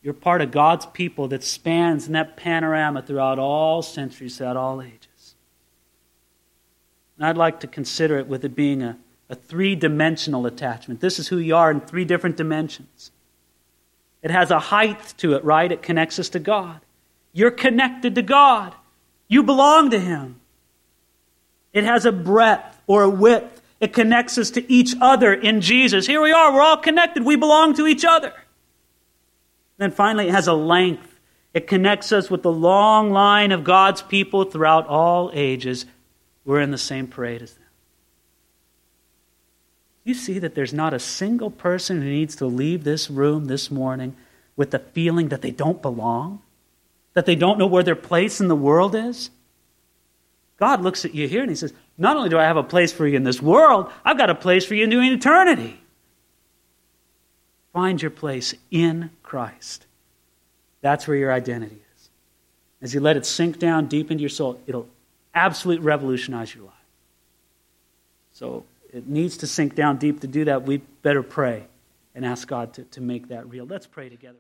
You're 0.02 0.14
part 0.14 0.42
of 0.42 0.52
God's 0.52 0.86
people 0.88 1.28
that 1.28 1.44
spans 1.44 2.08
in 2.08 2.14
that 2.14 2.36
panorama 2.36 3.02
throughout 3.02 3.38
all 3.38 3.82
centuries, 3.82 4.38
throughout 4.38 4.58
all 4.58 4.82
ages. 4.82 5.36
And 7.18 7.26
I'd 7.28 7.38
like 7.38 7.60
to 7.60 7.68
consider 7.68 8.18
it 8.18 8.28
with 8.28 8.44
it 8.44 8.56
being 8.56 8.82
a, 8.82 8.98
a 9.30 9.36
three 9.36 9.76
dimensional 9.76 10.48
attachment. 10.48 11.02
This 11.02 11.20
is 11.20 11.28
who 11.28 11.38
you 11.38 11.56
are 11.56 11.70
in 11.70 11.82
three 11.82 12.06
different 12.06 12.36
dimensions. 12.36 13.12
It 14.24 14.32
has 14.32 14.50
a 14.50 14.60
height 14.60 15.14
to 15.18 15.34
it, 15.36 15.44
right? 15.44 15.72
It 15.72 15.84
connects 15.84 16.18
us 16.18 16.30
to 16.30 16.40
God. 16.40 16.80
You're 17.34 17.52
connected 17.52 18.16
to 18.16 18.22
God. 18.22 18.74
You 19.28 19.44
belong 19.44 19.92
to 19.92 20.00
Him. 20.00 20.41
It 21.74 21.84
has 21.84 22.06
a 22.06 22.12
breadth 22.12 22.82
or 22.88 23.04
a 23.04 23.10
width. 23.10 23.62
It 23.80 23.94
connects 23.94 24.38
us 24.38 24.52
to 24.52 24.72
each 24.72 24.96
other 25.02 25.34
in 25.34 25.62
Jesus. 25.62 26.06
Here 26.06 26.22
we 26.22 26.32
are. 26.32 26.54
We're 26.54 26.62
all 26.62 26.78
connected. 26.78 27.26
We 27.26 27.36
belong 27.36 27.74
to 27.76 27.88
each 27.88 28.06
other. 28.06 28.34
Then 29.78 29.92
finally, 29.92 30.28
it 30.28 30.34
has 30.34 30.48
a 30.48 30.54
length. 30.54 31.20
It 31.54 31.68
connects 31.68 32.12
us 32.12 32.30
with 32.30 32.44
the 32.44 32.52
long 32.52 33.12
line 33.12 33.52
of 33.52 33.64
God's 33.64 34.02
people 34.02 34.44
throughout 34.44 34.88
all 34.88 35.32
ages. 35.34 35.86
We're 36.46 36.62
in 36.62 36.72
the 36.72 36.78
same 36.78 37.08
parade 37.08 37.42
as 37.42 37.54
them. 37.54 37.66
You 40.04 40.14
see 40.14 40.40
that 40.40 40.56
there's 40.56 40.74
not 40.74 40.94
a 40.94 41.00
single 41.00 41.52
person 41.52 42.02
who 42.02 42.10
needs 42.10 42.36
to 42.38 42.46
leave 42.46 42.84
this 42.84 43.10
room 43.10 43.46
this 43.46 43.70
morning 43.70 44.16
with 44.56 44.72
the 44.72 44.80
feeling 44.80 45.30
that 45.30 45.42
they 45.42 45.52
don't 45.52 45.82
belong, 45.82 46.42
that 47.14 47.26
they 47.26 47.36
don't 47.36 47.58
know 47.58 47.68
where 47.68 47.84
their 47.84 47.96
place 47.96 48.42
in 48.42 48.48
the 48.48 48.56
world 48.56 48.96
is. 48.96 49.30
God 50.62 50.82
looks 50.82 51.06
at 51.06 51.16
you 51.16 51.28
here 51.28 51.42
and 51.42 51.50
He 51.50 51.56
says, 51.56 51.74
Not 51.98 52.16
only 52.16 52.30
do 52.30 52.38
I 52.38 52.44
have 52.44 52.56
a 52.56 52.62
place 52.62 52.94
for 52.94 53.08
you 53.08 53.18
in 53.18 53.24
this 53.24 53.42
world, 53.42 53.92
I've 54.06 54.20
got 54.20 54.30
a 54.30 54.36
place 54.36 54.64
for 54.64 54.76
you 54.76 54.84
in 54.84 54.94
eternity. 54.94 55.82
Find 57.74 58.00
your 58.00 58.12
place 58.12 58.54
in 58.70 59.10
Christ. 59.24 59.88
That's 60.82 61.08
where 61.08 61.18
your 61.18 61.34
identity 61.34 61.82
is. 61.96 62.10
As 62.80 62.94
you 62.94 63.00
let 63.00 63.18
it 63.18 63.26
sink 63.26 63.58
down 63.58 63.88
deep 63.88 64.12
into 64.12 64.22
your 64.22 64.30
soul, 64.30 64.62
it'll 64.68 64.88
absolutely 65.34 65.84
revolutionize 65.84 66.54
your 66.54 66.66
life. 66.66 66.74
So, 68.34 68.64
it 68.94 69.08
needs 69.08 69.38
to 69.38 69.48
sink 69.48 69.74
down 69.74 69.98
deep 69.98 70.20
to 70.20 70.28
do 70.28 70.46
that, 70.46 70.62
we 70.62 70.78
better 71.02 71.24
pray 71.24 71.66
and 72.14 72.24
ask 72.24 72.48
God 72.48 72.74
to, 72.74 72.84
to 72.84 73.02
make 73.02 73.30
that 73.30 73.50
real. 73.50 73.66
Let's 73.66 73.88
pray 73.88 74.10
together. 74.10 74.28